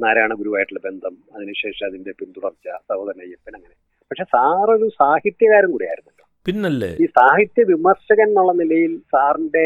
നാരായണ 0.04 0.34
ഗുരുവായിട്ടുള്ള 0.34 0.82
ബന്ധം 0.86 1.18
അതിനുശേഷം 1.36 1.86
അതിന്റെ 1.86 2.12
പിന്തുടർച്ച 2.20 2.68
സഹോദരൻ 2.90 3.22
അയ്യപ്പൻ 3.22 3.56
അങ്ങനെ. 3.56 3.76
പക്ഷെ 4.12 4.24
സാറൊരു 4.24 4.88
സാഹിത്യകാരൻ 5.00 5.72
കൂടിയായിരുന്നല്ലോ. 5.72 6.26
പിന്നല്ലേ? 6.46 6.92
ഈ 7.02 7.06
സാഹിത്യ 7.06 7.64
വിമർശകൻ 7.64 8.28
എന്നുള്ള 8.28 8.54
നിലയിൽ 8.64 8.98
സാറിന്റെ 9.14 9.66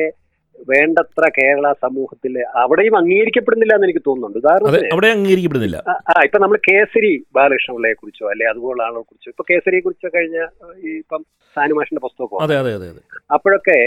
വേണ്ടത്ര 0.70 1.24
കേരള 1.38 1.74
സമൂഹത്തിൽ 1.82 2.34
അവിടെയും 2.62 2.98
അംഗീകരിക്കപ്പെടുന്നില്ല 2.98 3.74
എന്ന് 3.76 3.88
എനിക്ക് 3.88 4.04
തോന്നുന്നുണ്ട്. 4.08 4.38
ഉദാഹരണത്തിന് 4.38 4.92
അവിടെ 4.92 5.08
അംഗീകരിക്കപ്പെടുന്നില്ല. 5.08 5.78
ആ, 6.12 6.14
ഇപ്പൊ 6.28 6.40
നമ്മൾ 6.40 6.58
കേസരി 6.70 7.12
ബാലകൃഷ്ണപിള്ളയെ 7.36 7.94
കുറിച്ചോ 7.94 8.26
അല്ലെ 8.30 8.46
അതുപോലുള്ള 8.50 8.84
ആളുകളെ 8.84 9.04
കുറിച്ചോ 9.04 9.30
ഇപ്പൊ 9.30 9.46
കേസരിയെ 9.52 9.82
കുറിച്ച് 9.82 10.08
കഴിഞ്ഞ 10.16 10.38
ഈ 10.88 10.92
ഇപ്പം 10.98 11.22
സാനുമാഷിന്റെ 11.56 12.02
പുസ്തകം 12.02 12.38
അപ്പോഴൊക്കെ 13.34 13.78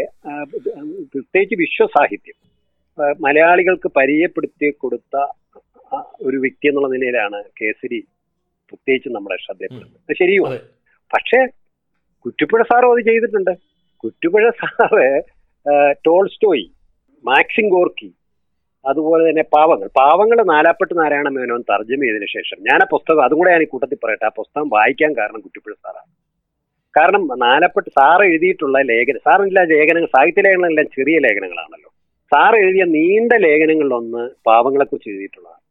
പ്രത്യേകിച്ച് 1.13 1.55
വിശ്വസാഹിത്യം 1.55 2.39
മലയാളികൾക്ക് 3.21 3.89
പരിചയപ്പെടുത്തി 3.97 4.71
കൊടുത്ത 4.71 5.17
ഒരു 6.23 6.37
വ്യക്തി 6.37 6.69
എന്നുള്ള 6.69 6.89
നിലയിലാണ് 6.95 7.39
കേസരി 7.61 7.99
പ്രത്യേകിച്ച് 8.69 9.09
നമ്മളെ 9.09 9.37
ശ്രദ്ധയപ്പെടുന്നത് 9.37 10.01
ശരിയോ 10.09 10.21
ശരിയുമാണ്. 10.21 10.59
പക്ഷേ 11.15 11.41
കുറ്റിപ്പുഴ 12.25 12.63
സാറും 12.63 12.93
അത് 12.93 13.03
ചെയ്തിട്ടുണ്ട്. 13.09 13.53
Kuttipuzha 14.05 14.51
sir 14.63 15.07
Tolstoy 16.07 16.67
Maxim 17.25 17.67
Gorky 17.75 18.11
അതുപോലെ 18.85 19.23
തന്നെ 19.29 19.45
പാവങ്ങൾ. 19.55 19.89
പാവങ്ങൾ 20.01 20.39
നാലാപ്പെട്ട് 20.53 20.95
നാരായണ 20.99 21.29
മേനോൻ 21.37 21.63
തർജമ 21.71 22.01
ചെയ്തതിനു 22.07 22.29
ശേഷം 22.35 22.59
ഞാൻ 22.69 22.79
ആ 22.85 22.87
പുസ്തകം 22.93 23.23
അതും 23.25 23.39
കൂടെ 23.41 23.51
ഞാൻ 23.55 23.63
ഈ 23.65 23.69
കൂട്ടത്തിൽ 23.73 23.99
പറയട്ടെ. 24.05 24.27
ആ 24.29 24.33
പുസ്തകം 24.41 24.69
വായിക്കാൻ 24.77 25.11
കാരണം 25.19 25.41
കുറ്റിപ്പുഴ 25.45 25.75
സാറാണ്. 25.75 26.11
കാരണം 26.95 27.23
നാലപ്പെട്ട് 27.47 27.91
സാർ 27.99 28.21
എഴുതിയിട്ടുള്ള 28.29 28.79
ലേഖനം 28.91 29.23
സാറിന്റെ 29.27 29.65
ലേഖനങ്ങൾ 29.75 30.11
സാഹിത്യ 30.17 30.43
ലേഖനങ്ങളെല്ലാം 30.47 30.89
ചെറിയ 30.97 31.17
ലേഖനങ്ങളാണല്ലോ. 31.27 31.91
സാർ 32.33 32.53
എഴുതിയ 32.63 32.85
നീണ്ട 32.97 33.33
ലേഖനങ്ങളിലൊന്ന് 33.47 34.23
പാവങ്ങളെ 34.49 34.85
കുറിച്ച് 34.85 35.11
എഴുതിയിട്ടുള്ളതാണ് 35.13 35.63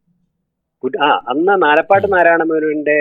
ആ 1.05 1.09
അന്ന് 1.31 1.53
നാലപ്പാട്ട് 1.67 2.07
നാരായണ 2.13 2.43
മേനോന്റെ 2.49 2.97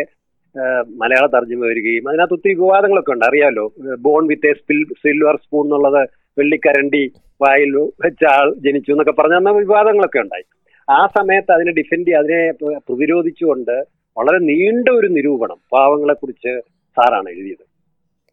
മലയാള 1.02 1.24
തർജമ 1.34 1.60
വരികയും 1.70 2.04
അതിനകത്ത് 2.08 2.36
ഒത്തിരി 2.36 2.54
വിവാദങ്ങളൊക്കെ 2.60 3.12
ഉണ്ട്. 3.14 3.24
അറിയാമല്ലോ 3.28 3.64
born 4.04 4.22
with 4.30 4.50
a 4.50 4.54
spill 4.60 4.80
silver 5.02 5.36
spoon 5.44 5.64
എന്നുള്ളത് 5.66 6.02
വെള്ളിക്കരണ്ടി 6.38 7.02
വായിൽ 7.42 7.74
വെച്ച 8.04 8.24
ആൾ 8.36 8.48
ജനിച്ചു 8.64 8.90
എന്നൊക്കെ 8.94 9.14
പറഞ്ഞ 9.18 9.52
വിവാദങ്ങളൊക്കെ 9.62 10.20
ഉണ്ടായി. 10.24 10.46
ആ 10.88 11.00
സമയത്ത് 11.16 11.50
അതിനെ 11.56 11.72
ഡിഫെൻഡ് 11.80 12.14
അതിനെ 12.20 12.40
പ്രതിരോധിച്ചുകൊണ്ട് 12.88 13.76
വളരെ 14.18 14.38
നീണ്ട 14.50 14.88
ഒരു 14.98 15.08
നിരൂപണം 15.16 15.58
പാവങ്ങളെ 15.74 16.14
കുറിച്ച് 16.22 16.52
സാറാണ് 16.96 17.28
എഴുതിയത്. 17.34 17.64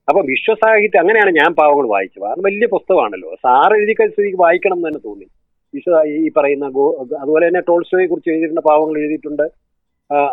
അപ്പൊ 0.09 0.21
വിശ്വസാഹിത്യം 0.31 1.01
അങ്ങനെയാണ് 1.01 1.31
ഞാൻ 1.39 1.51
പാവങ്ങൾ 1.59 1.85
വായിച്ചത്. 1.93 2.23
കാരണം 2.23 2.45
വലിയ 2.47 2.67
പുസ്തകമാണല്ലോ. 2.75 3.29
സാർ 3.45 3.69
എഴുതി 3.77 3.93
സ്ഥിതിക്ക് 4.13 4.39
വായിക്കണം 4.45 4.77
എന്ന് 4.77 4.87
തന്നെ 4.87 5.01
തോന്നി. 5.07 5.27
വിശ്വ 5.75 5.99
ഈ 6.25 6.29
പറയുന്ന 6.37 6.65
ഗോ 6.77 6.85
അതുപോലെ 7.23 7.43
തന്നെ 7.47 7.61
ടോൾസ്റ്റോയെ 7.67 8.05
കുറിച്ച് 8.11 8.29
എഴുതിയിട്ടുണ്ട് 8.33 8.63
പാവങ്ങൾ 8.69 8.95
എഴുതിയിട്ടുണ്ട്. 9.01 9.45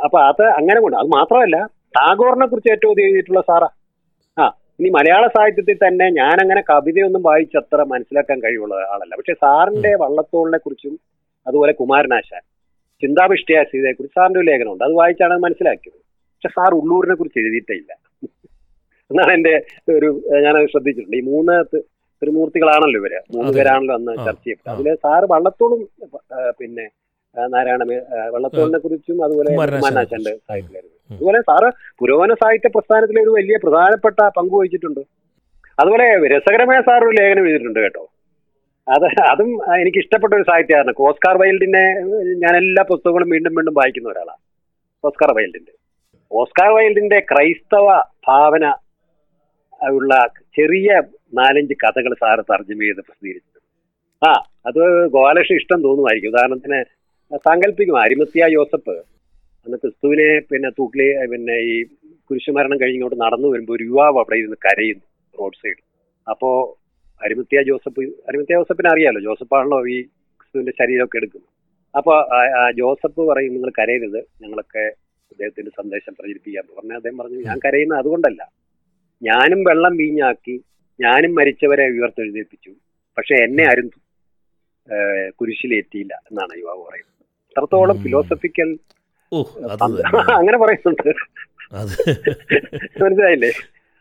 അപ്പൊ 0.06 0.18
അത് 0.30 0.44
അങ്ങനെ 0.60 0.78
കൊണ്ട് 0.84 0.96
അത് 1.00 1.10
മാത്രമല്ല 1.18 1.58
ടാഗോറിനെ 1.96 2.46
കുറിച്ച് 2.52 2.70
ഏറ്റവും 2.74 3.00
എഴുതിയിട്ടുള്ള 3.04 3.42
സാറാ. 3.50 3.68
ഇനി 4.78 4.88
മലയാള 4.96 5.24
സാഹിത്യത്തിൽ 5.26 5.76
തന്നെ 5.84 6.06
ഞാൻ 6.18 6.36
അങ്ങനെ 6.42 6.62
കവിതയൊന്നും 6.70 7.22
വായിച്ചത്ര 7.28 7.82
മനസ്സിലാക്കാൻ 7.92 8.38
കഴിവുള്ള 8.44 8.74
ആളല്ല. 8.94 9.14
പക്ഷെ 9.20 9.34
സാറിന്റെ 9.44 9.92
വള്ളത്തോളിനെ 10.02 10.58
കുറിച്ചും 10.58 10.94
അതുപോലെ 11.46 11.72
കുമാരനാശാൻ 11.80 12.42
ചിന്താവിഷ്ടയ 13.02 13.58
സീതയെ 13.70 13.92
കുറിച്ച് 13.92 14.16
സാറിന്റെ 14.18 14.40
ഒരു 14.40 14.48
ലേഖനമുണ്ട്. 14.50 14.84
അത് 14.84 14.94
വായിച്ചാണ് 15.00 15.32
അത് 15.36 15.42
മനസ്സിലാക്കിയത്. 15.46 15.98
പക്ഷെ 16.34 16.50
സാർ 16.56 16.72
ഉള്ളൂരിനെ 16.80 17.14
കുറിച്ച് 17.14 17.38
എഴുതിയിട്ടില്ല. 17.42 17.90
എന്നാണ് 19.10 19.32
എന്റെ 19.38 19.52
ഒരു 19.98 20.08
ഞാനത് 20.44 20.68
ശ്രദ്ധിച്ചിട്ടുണ്ട്. 20.72 21.16
ഈ 21.16 21.24
മൂന്ന് 21.32 21.54
ത്രിമൂർത്തികളാണല്ലോ 22.22 22.98
ഇവർ. 23.00 23.12
മൂന്ന്. 23.34 23.50
പേരാണല്ലോ 23.58 23.94
അന്ന് 23.98 24.12
ചർച്ച 24.26 24.42
ചെയ്യപ്പെട്ടത്. 24.44 24.72
അതിൽ 24.74 24.88
അതിൽ 24.90 25.00
സാറ് 25.06 25.26
വള്ളത്തോളും 25.32 25.80
പിന്നെ 26.60 26.86
നാരായണ 27.36 27.82
വള്ളത്തോളിനെ 28.34 28.78
കുറിച്ചും 28.84 29.18
അതുപോലെ 29.24 29.50
കുമാരനാശാനെ 29.50 29.82
കുമാരനാശാന്റെ 29.82 30.32
കുറിച്ചും. 30.36 30.94
അതുപോലെ 31.10 31.40
സാറ് 31.48 31.68
പുരോഗമന 32.00 32.34
സാഹിത്യ 32.42 32.68
പ്രസ്ഥാനത്തിലെ 32.74 33.20
ഒരു 33.22 33.32
വലിയ 33.38 33.56
പ്രധാനപ്പെട്ട 33.64 34.20
പങ്ക് 34.36 34.54
വഹിച്ചിട്ടുണ്ട്. 34.58 35.02
അതുപോലെ 35.80 36.06
രസകരമായ 36.34 36.78
സാർ 36.88 37.00
ഒരു 37.08 37.14
ലേഖനം 37.18 37.44
എഴുതിയിട്ടുണ്ട് 37.48 37.80
കേട്ടോ. 37.84 38.04
അത് 38.86 39.06
അതും 39.32 39.50
എനിക്ക് 39.80 39.98
ഇഷ്ടപ്പെട്ട 40.02 40.32
ഒരു 40.34 40.46
സാഹിത്യകാരനാണ്. 40.50 41.00
ഓസ്കാർ 41.08 41.36
വൈൽഡിനെ 41.42 41.84
ഞാൻ 42.44 42.54
എല്ലാ 42.62 42.82
പുസ്തകങ്ങളും 42.90 43.30
വീണ്ടും 43.34 43.54
വീണ്ടും 43.58 43.74
വായിക്കുന്ന 43.78 44.12
ഒരാളാണ്. 44.14 44.42
ഓസ്കാർ 45.04 45.32
വൈൽഡിന്റെ 45.38 45.74
ഓസ്കാർ 46.30 46.70
വൈൽഡിന്റെ 46.76 47.18
ക്രൈസ്തവ 47.30 47.88
ഭാവന 48.28 48.64
ഉള്ള 49.96 50.12
ചെറിയ 50.56 50.88
നാലഞ്ച് 51.40 51.74
കഥകൾ 51.82 52.12
സാറ് 52.22 52.42
തർജമ 52.50 52.80
ചെയ്ത് 52.86 53.02
പ്രസിദ്ധീകരിച്ചിട്ടുണ്ട്. 53.06 53.66
ആ 54.22 54.30
അത് 54.68 54.80
ഗോപാലകൃഷ്ണ 55.14 55.56
ഇഷ്ടം 55.60 55.80
തോന്നുമായിരിക്കും. 55.86 56.32
ഉദാഹരണത്തിന് 56.32 56.80
സാങ്കല്പികം 57.46 57.96
അരിമത്തിയ 58.04 58.44
ജോസഫ് 58.54 58.96
അന്ന് 59.68 59.78
ക്രിസ്തുവിനെ 59.78 60.38
പിന്നെ 60.38 60.70
തൂക്കിലെ 60.70 61.26
പിന്നെ 61.26 61.56
ഈ 61.58 61.84
കുരിശുമരണം 62.30 62.80
കഴിഞ്ഞിങ്ങോട്ട് 62.80 63.20
നടന്നു 63.20 63.48
വരുമ്പോൾ 63.48 63.76
ഒരു 63.76 63.84
യുവാവ് 63.84 64.16
അവിടെ 64.16 64.36
ഇരുന്ന് 64.36 64.56
കരയുന്നു 64.56 65.04
റോഡ് 65.40 65.54
സൈഡ് 65.54 65.82
അപ്പോ 66.30 66.78
അരിമത്തിയ 67.24 67.62
ജോസഫ് 67.62 68.00
അരിമത്തിയ 68.00 68.56
ജോസഫിനെ 68.56 68.90
അറിയാലോ? 68.90 69.20
ജോസഫാണല്ലോ 69.20 69.88
ഈ 69.88 70.02
ക്രിസ്തുവിന്റെ 70.02 70.72
ശരീരമൊക്കെ 70.72 71.16
എടുക്കുന്നത്. 71.16 71.48
അപ്പൊ 71.96 72.14
ആ- 72.14 72.66
ആ 72.66 72.70
ജോസഫ് 72.70 73.20
പറയും 73.20 73.52
നിങ്ങൾ 73.52 73.70
കരയരുത് 73.78 74.18
ഞങ്ങളൊക്കെ 74.42 74.84
അദ്ദേഹത്തിന്റെ 75.30 75.70
സന്ദേശം 75.70 76.14
പ്രചരിപ്പിക്കാൻ 76.20 76.64
പറഞ്ഞ 76.76 76.92
അദ്ദേഹം 76.92 77.18
പറഞ്ഞു 77.18 77.40
ഞാൻ 77.40 77.58
കരയുന്ന 77.64 77.94
അതുകൊണ്ടല്ല. 77.94 78.42
ഞാനും 79.22 79.64
വെള്ളം 79.64 79.96
വീഞ്ഞാക്കി 79.96 80.64
ഞാനും 81.00 81.34
മരിച്ചവരെ 81.34 81.84
ഉയർത്തെഴുന്നേൽപ്പിച്ചു. 81.88 82.70
പക്ഷെ 83.18 83.34
എന്നെ 83.34 83.64
ആരും 83.64 83.88
കുരിശിലെത്തിയില്ല 83.88 85.30
കുരിശിലേറ്റിയില്ല 85.30 86.14
എന്നാണ് 86.30 86.58
യുവാവ് 86.58 86.84
പറയുന്നത്. 86.84 87.14
അത്രത്തോളം 87.48 88.02
ഫിലോസഫിക്കൽ 88.02 88.78
അങ്ങനെ 90.38 90.58
പറയുന്നുണ്ട്. 90.58 91.08
മനസ്സിലായില്ലേ? 93.02 93.50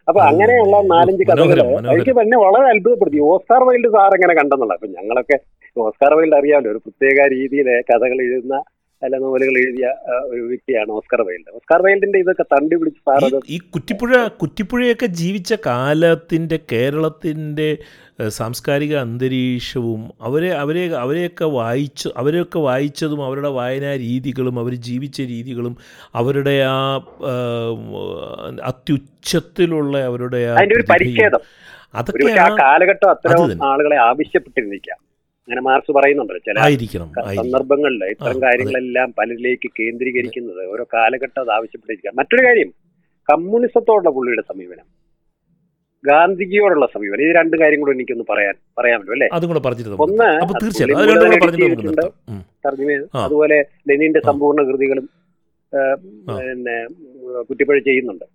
അപ്പൊ 0.07 0.19
അങ്ങനെയുള്ള 0.21 0.75
നാലഞ്ച് 0.87 1.23
കഥകൾ. 1.23 1.59
എനിക്ക് 1.93 2.13
തന്നെ 2.19 2.37
വളരെ 2.37 2.65
അത്ഭുതപ്പെടുത്തി. 2.69 3.19
ഓസ്കാർ 3.19 3.63
വൈൽഡ് 3.63 3.87
സാർ 3.87 4.13
എങ്ങനെ 4.13 4.33
കണ്ടെന്നുള്ള 4.33 4.73
അപ്പൊ 4.73 4.87
ഞങ്ങളൊക്കെ 4.87 5.37
ഓസ്കാർ 5.77 6.13
വൈൽഡ് 6.13 6.35
അറിയാമല്ലോ. 6.35 6.71
ഒരു 6.71 6.77
പ്രത്യേക 6.77 7.27
രീതിയിൽ 7.27 7.67
കഥകൾ 7.89 8.21
എഴുതുന്ന 8.21 8.57
അല്ല 9.01 9.15
നോവലുകൾ 9.17 9.55
എഴുതിയ 9.59 9.87
ഒരു 10.27 10.41
വ്യക്തിയാണ് 10.41 10.91
ഓസ്കാർ 10.91 11.21
വൈൽഡ്. 11.21 11.49
ഓസ്കാർ 11.55 11.81
വൈൽഡിന്റെ 11.81 12.19
ഇതൊക്കെ 12.19 12.45
തണ്ടി 12.53 12.75
പിടിച്ച് 12.75 13.01
സാറത് 13.01 13.37
ഈ- 13.49 13.59
കുറ്റിപ്പുഴ 13.69 14.11
കുറ്റിപ്പുഴയൊക്കെ 14.37 15.05
ജീവിച്ച 15.19 15.53
കാലത്തിന്റെ 15.65 16.59
കേരളത്തിന്റെ 16.71 17.69
സാംസ്കാരിക 18.29 18.95
അന്തരീക്ഷവും 18.97 20.01
അവരെ 20.21 20.51
അവരെ 20.55 20.87
അവരെയൊക്കെ 20.95 21.45
വായിച്ചു 21.55 22.09
അവരെയൊക്കെ 22.17 22.59
വായിച്ചതും 22.59 23.25
അവരുടെ 23.25 23.47
വായനാ 23.49 23.95
രീതികളും 23.97 24.59
അവർ 24.59 24.73
ജീവിച്ച 24.87 25.21
രീതികളും 25.27 25.75
അവരുടെ 26.15 26.61
ആ 26.69 26.77
അത്യുച്ചത്തിലുള്ള 28.69 29.97
അവരുടെ 30.03 30.41
ആ 30.47 30.55
അതൊക്കെ 31.93 32.31
ആ 32.39 32.47
കാലഘട്ടം 32.59 33.09
അത്ര 33.09 33.29
അത്തരം 33.33 33.67
ആളുകളെ 33.67 33.97
ആവശ്യപ്പെട്ടിരുന്നിരിക്കാം. 34.03 34.99
അങ്ങനെ 35.47 35.61
മാർക്സ് 35.61 35.91
പറയുന്നുണ്ട് 35.91 36.33
ചില 36.45 36.57
സന്ദർഭങ്ങളിൽ 37.35 38.03
ഇത്തരം 38.05 38.41
കാര്യങ്ങളെല്ലാം 38.41 39.13
പലരിലേക്ക് 39.19 39.69
കേന്ദ്രീകരിക്കുന്നത് 39.79 40.61
ഓരോ 40.67 40.85
കാലഘട്ടം 40.93 41.41
അത് 41.41 41.51
ആവശ്യപ്പെട്ടിരിക്കുക. 41.51 42.11
മറ്റൊരു 42.19 42.43
കാര്യം 42.47 42.69
കമ്മ്യൂണിസത്തോടുള്ള 43.31 44.09
പുള്ളിയുടെ 44.09 44.41
സമീപനം. 44.41 44.85
ഗാന്ധിജിയോടുള്ള 46.05 46.85
സമീപനം. 46.93 47.21
ഈ 47.21 47.31
രണ്ട് 47.33 47.55
കാര്യം 47.57 47.79
കൂടെ 47.79 47.91
എനിക്കൊന്ന് 47.91 48.25
പറയാൻ 48.29 48.53
പറയാൻ 48.79 48.99
അല്ലേ? 49.11 49.27
അല്ലെ 49.33 49.95
ഒന്ന്. 50.05 50.29
അതുപോലെ 53.25 53.65
ലെനിന്റെ 53.89 54.21
സമ്പൂർണ 54.25 54.67
കൃതികളും. 54.67 55.09
പിന്നെ 56.27 56.77
കുറ്റിപ്പഴ 57.41 57.79
ചെയ്യുന്നുണ്ട്. 57.79 58.25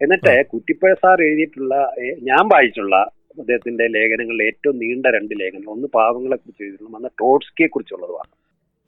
എന്നിട്ട് 0.00 0.46
കുറ്റിപ്പഴ 0.52 0.92
സാർ 1.02 1.22
എഴുതിയിട്ടുള്ള 1.22 1.74
ഞാൻ 2.22 2.44
വായിച്ചുള്ള 2.52 2.96
അദ്ദേഹത്തിന്റെ 3.38 3.86
ലേഖനങ്ങളിൽ 3.86 4.42
ഏറ്റവും 4.42 4.78
നീണ്ട 4.78 5.06
രണ്ട് 5.06 5.40
ലേഖനങ്ങൾ. 5.40 5.70
ഒന്ന് 5.70 5.88
പാവങ്ങളെ 5.94 6.36
കുറിച്ച് 6.36 6.62
എഴുതിയിട്ടുള്ള 6.62 6.96
അന്ന് 6.96 7.08
ടോട്സ്കിയെ 7.20 7.66
കുറിച്ചുള്ളതുമാണ്. 7.66 8.30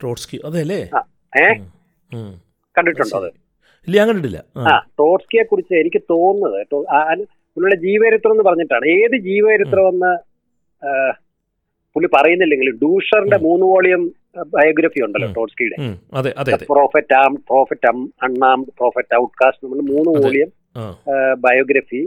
ടോട്സ്കി 0.03 0.41
അതെ 0.45 0.61
അല്ലേ 0.61 0.91
ആ, 0.95 1.03
ഏ? 1.43 1.49
ഉം. 1.59 1.67
ഉം. 2.15 2.33
കണ്ടിട്ടുണ്ടോ 2.79 3.19
അത്? 3.19 3.29
ഇല്ല 3.89 3.97
ഞാൻ 3.99 4.09
കണ്ടിട്ടില്ല. 4.09 4.45
ആ. 4.57 4.79
ടോട്സ്കിയെ 4.99 5.43
കുറിച്ച് 5.43 5.75
എനിക്ക് 5.75 6.03
തോന്നുന്നത് 6.11 6.67
പുള്ളിയുടെ 7.57 7.77
ജീവചരിത്രം 7.77 8.33
എന്ന് 8.33 8.43
പറഞ്ഞിട്ടാണ്. 8.43 8.87
ഏത് 8.87 9.17
ജീവചരിത്രം 9.19 9.89
എന്ന് 9.89 10.13
പുള്ളി 11.95 12.09
പറയുന്നില്ലെങ്കിലും 12.15 12.79
ഡൂഷറിന്റെ 12.83 13.37
മൂന്ന് 13.39 13.67
വോളിയം 13.67 14.03
ബയോഗ്രഫി 14.47 15.01
ഉണ്ടല്ലോ 15.01 15.33
ടോട്സ്കിയുടെ 15.33 15.77
പ്രോഫറ്റ് 16.55 17.15
ആം 17.15 17.35
പ്രോഫറ്റ് 17.35 17.87
അം 17.87 18.15
അണ്ണാം 18.23 18.63
പ്രോഫറ്റ് 18.63 19.17
ഔട്ട്കാസ്റ്റ് 19.17 19.65
നമ്മൾ 19.65 19.81
മൂന്ന് 19.93 20.25
വോളിയം 20.25 20.49
ബയോഗ്രഫി. 21.39 22.07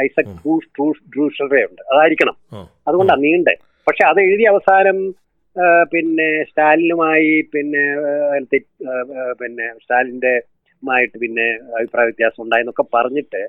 ഐസക് 0.00 0.28
ഉം. 0.28 0.36
ട്രൂസ് 0.36 0.68
ട്രൂസ് 0.76 1.02
ഡ്രൂഷറുടെ 1.08 1.62
ഉണ്ട്. 1.64 1.82
അതായിരിക്കണം. 1.92 2.36
അതുകൊണ്ടാണ് 2.88 3.22
നീണ്ടേ. 3.22 3.54
പക്ഷെ 3.86 4.04
അത് 4.04 4.20
എഴുതിയ 4.20 4.48
അവസാനം 4.48 4.98
പിന്നെ 5.90 6.44
സ്റ്റാലിനുമായി 6.44 7.40
പിന്നെ 7.52 7.82
പിന്നെ 9.32 9.72
സ്റ്റാലിന്റെ 9.74 10.34
മായിട്ട് 10.82 11.18
പിന്നെ 11.18 11.46
അഭിപ്രായ 11.76 12.04
വ്യത്യാസം 12.04 12.42
ഉണ്ടായെന്നൊക്കെ 12.42 12.84
പറഞ്ഞിട്ട് 12.94 13.42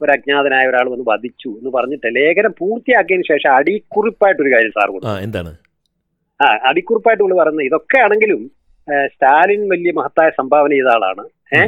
ഒരു 0.00 0.12
അജ്ഞാതനായ 0.12 0.66
ഒരാൾ 0.66 0.88
വന്ന് 0.88 1.04
വധിച്ചു 1.08 1.48
എന്ന് 1.58 1.70
പറഞ്ഞിട്ട് 1.70 2.16
ലേഖനം 2.16 2.52
പൂർത്തിയാക്കിയതിന് 2.58 3.24
ശേഷം 3.24 3.50
അടിക്കുറിപ്പായിട്ടൊരു 3.54 4.54
കാര്യം 4.54 4.70
സാർ 4.70 4.88
കൊടുത്തു. 4.88 5.10
ആ 5.10 5.20
എന്താണ്? 5.20 5.52
ആ 6.40 6.46
അടിക്കുറിപ്പായിട്ട് 6.62 7.22
പുള്ളി 7.22 7.36
പറയുന്നത് 7.36 7.66
ഇതൊക്കെ 7.66 7.98
ആണെങ്കിലും 7.98 8.40
സ്റ്റാലിൻ 9.06 9.68
വലിയ 9.68 9.92
മഹത്തായ 9.92 10.30
സംഭാവന 10.30 10.70
ചെയ്ത 10.70 10.86
ആളാണ്. 10.86 11.22
ഏ? 11.52 11.62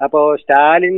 അപ്പോ 0.00 0.36
സ്റ്റാലിൻ 0.36 0.96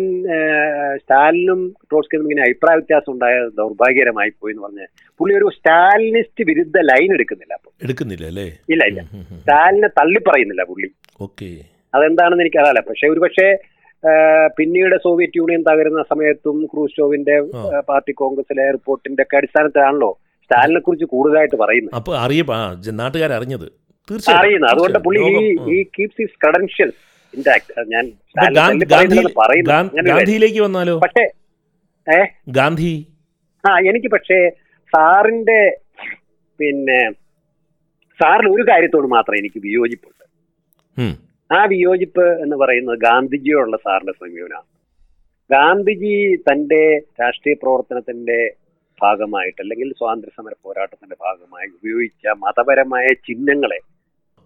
സ്റ്റാലിനും 0.97 1.61
ട്രോസ്കിനും 1.88 2.23
ഇങ്ങനെ 2.23 2.43
അഭിപ്രായ 2.43 2.75
വ്യത്യാസം 2.75 3.12
ഉണ്ടായ 3.12 3.35
ദൗർഭാഗ്യകരമായി 3.59 4.31
പോയി 4.41 4.53
എന്ന് 4.53 4.62
പറഞ്ഞ് 4.62 4.87
പുള്ളി 5.21 5.35
ഒരു 5.35 5.49
സ്റ്റാലിനിസ്റ്റ് 5.57 6.45
വിരുദ്ധ 6.45 6.79
ലൈൻ 6.81 7.11
എടുക്കുന്നില്ല 7.12 7.55
അപ്പൊ. 7.55 7.71
എടുക്കുന്നില്ല 7.83 8.27
അല്ലേ? 8.27 8.47
ഇല്ല 8.69 8.83
ഇല്ല. 8.85 9.03
സ്റ്റാലിനെ 9.41 9.88
തള്ളി 9.88 10.21
പറയുന്നില്ല 10.29 10.65
പുള്ളി. 10.65 10.88
ഓക്കെ. 11.21 11.51
അതെന്താണെന്ന് 11.95 12.45
എനിക്ക് 12.45 12.59
എനിക്കറിയാല 12.59 12.83
പക്ഷെ 12.91 13.07
ഒരു 13.07 13.21
പക്ഷേ 13.21 13.47
പിന്നീട് 14.59 14.95
സോവിയറ്റ് 14.97 15.38
യൂണിയൻ 15.38 15.62
തകരുന്ന 15.62 16.03
സമയത്തും 16.03 16.57
ക്രൂസ്റ്റോവിന്റെ 16.67 17.35
പാർട്ടി 17.81 18.12
കോൺഗ്രസിലെ 18.12 18.65
റിപ്പോർട്ടിന്റെ 18.71 19.23
ഒക്കെ 19.23 19.37
അടിസ്ഥാനത്തിലാണല്ലോ 19.37 20.11
സ്റ്റാലിനെ 20.45 20.81
കുറിച്ച് 20.81 21.05
കൂടുതലായിട്ട് 21.05 21.57
പറയുന്നത്. 21.57 21.95
അപ്പൊ 21.95 22.12
അറിയാ 22.17 22.45
നാട്ടുകാരറിഞ്ഞത്. 23.03 23.67
അറിയുന്നത്. 24.37 24.71
അതുകൊണ്ട് 24.71 24.99
പുള്ളി 24.99 25.21
ഈ 25.75 25.83
കീപ്സ് 25.97 26.21
ഹിസ് 26.23 26.38
ക്രെഡൻഷ്യൽസ് 26.45 27.01
ഇൻടാക്ട് 27.35 27.81
ഞാൻ. 27.92 28.07
ഗാന്ധിയിലേക്ക് 30.05 30.61
വന്നാലോ? 30.61 30.99
പക്ഷേ 30.99 31.25
ഗാന്ധി. 32.49 33.07
ആ 33.68 33.79
എനിക്ക് 33.79 34.11
പക്ഷേ 34.11 34.38
സാറിന്റെ 34.92 35.77
പിന്നെ 36.61 37.01
സാറിന് 38.21 38.51
ഒരു 38.55 38.62
കാര്യത്തോട് 38.71 39.07
മാത്രം 39.07 39.37
എനിക്ക് 39.38 39.61
വിയോജിപ്പുണ്ട്. 39.61 40.25
ആ 41.55 41.64
വിയോജിപ്പ് 41.64 42.27
എന്ന് 42.42 42.57
പറയുന്നത് 42.57 42.99
ഗാന്ധിജിയോടുള്ള 42.99 43.77
സാറിന്റെ 43.77 44.12
സമീപനമാണ്. 44.12 44.68
ഗാന്ധിജി 45.51 46.37
തന്റെ 46.37 46.99
രാഷ്ട്രീയ 47.23 47.55
പ്രവർത്തനത്തിന്റെ 47.62 48.55
ഭാഗമായിട്ട് 49.03 49.62
അല്ലെങ്കിൽ 49.62 49.92
സ്വാതന്ത്ര്യ 49.99 50.33
സമര 50.37 50.55
പോരാട്ടത്തിന്റെ 50.62 51.16
ഭാഗമായി 51.21 51.68
ഉപയോഗിച്ച 51.68 52.27
മതപരമായ 52.27 53.07
ചിഹ്നങ്ങളെ 53.07 53.79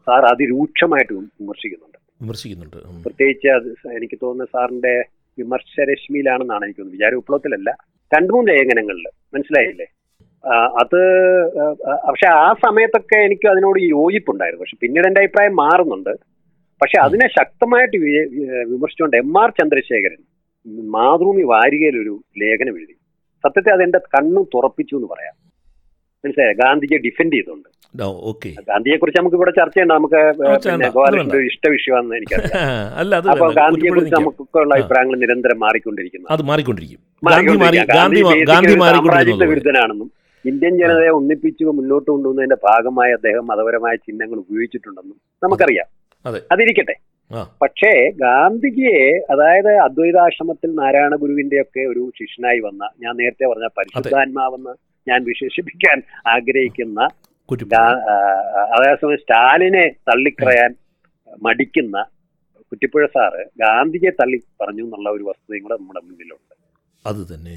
സാർ 0.07 0.25
അതിരൂക്ഷമായിട്ട് 0.25 1.13
വിമർശിക്കുന്നുണ്ട്. 1.15 2.06
വിമർശിക്കുന്നുണ്ട്. 2.23 2.77
പ്രത്യേകിച്ച് 3.05 3.49
അത് 3.49 3.69
എനിക്ക് 3.97 4.19
തോന്നുന്നത് 4.23 4.49
സാറിന്റെ 4.53 4.95
വിമർശരശ്മിയിലാണെന്നാണ് 5.39 6.65
എനിക്ക് 6.65 6.81
തോന്നുന്നത്. 6.81 7.01
വിചാര 7.01 7.15
വിപ്ലവത്തിലല്ല 7.15 7.71
രണ്ടു 8.15 8.33
മൂന്ന് 8.33 8.53
ലേഖനങ്ങളിൽ 8.53 9.07
മനസ്സിലായില്ലേ? 9.35 9.87
അത് 10.83 11.01
പക്ഷെ 12.09 12.27
ആ 12.29 12.49
സമയത്തൊക്കെ 12.65 13.17
എനിക്ക് 13.19 13.47
അതിനോട് 13.49 13.79
യോജിപ്പുണ്ടായിരുന്നു. 13.83 14.63
പക്ഷെ 14.63 14.77
പിന്നീട് 14.83 15.07
എന്റെ 15.07 15.21
അഭിപ്രായം 15.21 15.57
മാറുന്നുണ്ട്. 15.57 16.13
പക്ഷെ 16.83 16.99
അതിനെ 17.01 17.27
ശക്തമായിട്ട് 17.29 17.97
വിമർശിച്ചുകൊണ്ട് 18.73 19.17
എം 19.17 19.43
ആർ 19.43 19.51
ചന്ദ്രശേഖരൻ 19.51 20.23
മാതൃഭൂമി 20.91 21.43
വാരികയിൽ 21.43 21.97
ഒരു 22.03 22.15
ലേഖനം 22.43 22.77
എഴുതി. 22.79 22.97
സത്യത്തെ 23.45 23.71
അതെന്റെ 23.73 23.99
കണ്ണു 23.99 24.43
തുറപ്പിച്ചു 24.55 24.95
എന്ന് 24.97 25.09
പറയാം. 25.09 25.35
മനസ്സിലായോ? 26.25 26.55
ഗാന്ധിജിയെ 26.65 26.99
ഡിഫെൻഡ് 26.99 27.35
ചെയ്തുകൊണ്ട് 27.35 27.69
ഗാന്ധിയെ 28.69 28.97
കുറിച്ച് 28.97 29.21
നമുക്ക് 29.21 29.37
ഇവിടെ 29.37 29.51
ചർച്ച 29.51 29.75
ചെയ്യണം 29.75 29.97
നമുക്ക്. 29.97 30.39
ഗോപാലകൃഷ്ണന്റെ 30.89 31.39
ഇഷ്ട 31.39 31.69
വിഷയമാണെന്ന് 31.71 32.15
എനിക്കറിയാം. 32.15 33.15
അപ്പൊ 33.31 33.53
ഗാന്ധിയെ 33.53 33.89
കുറിച്ച് 33.91 34.15
നമുക്കുള്ള 34.15 34.21
നമുക്കൊക്കെ 34.21 34.59
ഉള്ള 34.59 34.75
അഭിപ്രായങ്ങൾ 34.75 35.17
നിരന്തരം 35.17 35.61
മാറിക്കൊണ്ടിരിക്കുന്നു. 35.61 36.27
അത് 36.31 36.43
മാറിക്കൊണ്ടിരിക്കും. 36.43 37.01
ഗാന്ധി 37.95 38.23
വിരുദ്ധനാണെന്നും 39.47 40.13
ഇന്ത്യൻ 40.45 40.79
ജനതയെ 40.79 41.09
ഒന്നിപ്പിച്ച് 41.09 41.65
മുന്നോട്ട് 41.65 42.11
കൊണ്ടുവന്നതിന്റെ 42.11 42.57
ഭാഗമായി 42.57 43.13
അദ്ദേഹം 43.13 43.47
മതപരമായ 43.47 43.97
ചിഹ്നങ്ങൾ 43.97 44.37
ഉപയോഗിച്ചിട്ടുണ്ടെന്നും 44.37 45.17
നമുക്കറിയാം. 45.43 45.87
അതെ. 46.27 46.41
അതിരിക്കട്ടെ. 46.53 46.95
പക്ഷേ 47.63 48.11
ഗാന്ധിജിയെ 48.11 49.27
അതായത് 49.33 49.77
അദ്വൈതാശ്രമത്തിൽ 49.77 50.75
നാരായണ 50.75 51.17
ഗുരുവിന്റെ 51.17 51.61
ഒക്കെ 51.61 51.81
ഒരു 51.81 52.13
ശിഷ്യനായി 52.19 52.59
വന്ന 52.59 52.89
ഞാൻ 53.01 53.17
നേരത്തെ 53.17 53.47
പറഞ്ഞ 53.47 53.67
പരിശുദ്ധാത്മാവെന്ന് 53.79 54.71
ഞാൻ 55.11 55.25
വിശേഷിപ്പിക്കാൻ 55.25 56.03
ആഗ്രഹിക്കുന്ന 56.27 57.09
അതേസമയം 58.77 59.21
സ്റ്റാലിനെ 59.23 59.85
തള്ളിക്കളയാൻ 60.09 60.71
മടിക്കുന്ന 61.47 61.97
കുറ്റിപ്പുഴ 62.73 63.05
സാറ് 63.15 63.43
ഗാന്ധിജിയെ 63.63 64.13
തള്ളി 64.21 64.39
പറഞ്ഞു 64.61 64.85
എന്നുള്ള 64.87 65.09
ഒരു 65.17 65.25
വസ്തുതയും 65.31 65.63
കൂടെ 65.65 65.77
നമ്മുടെ 65.81 66.01
മുന്നിലുണ്ട്. 66.07 66.55
അത് 67.05 67.21
തന്നെ. 67.33 67.57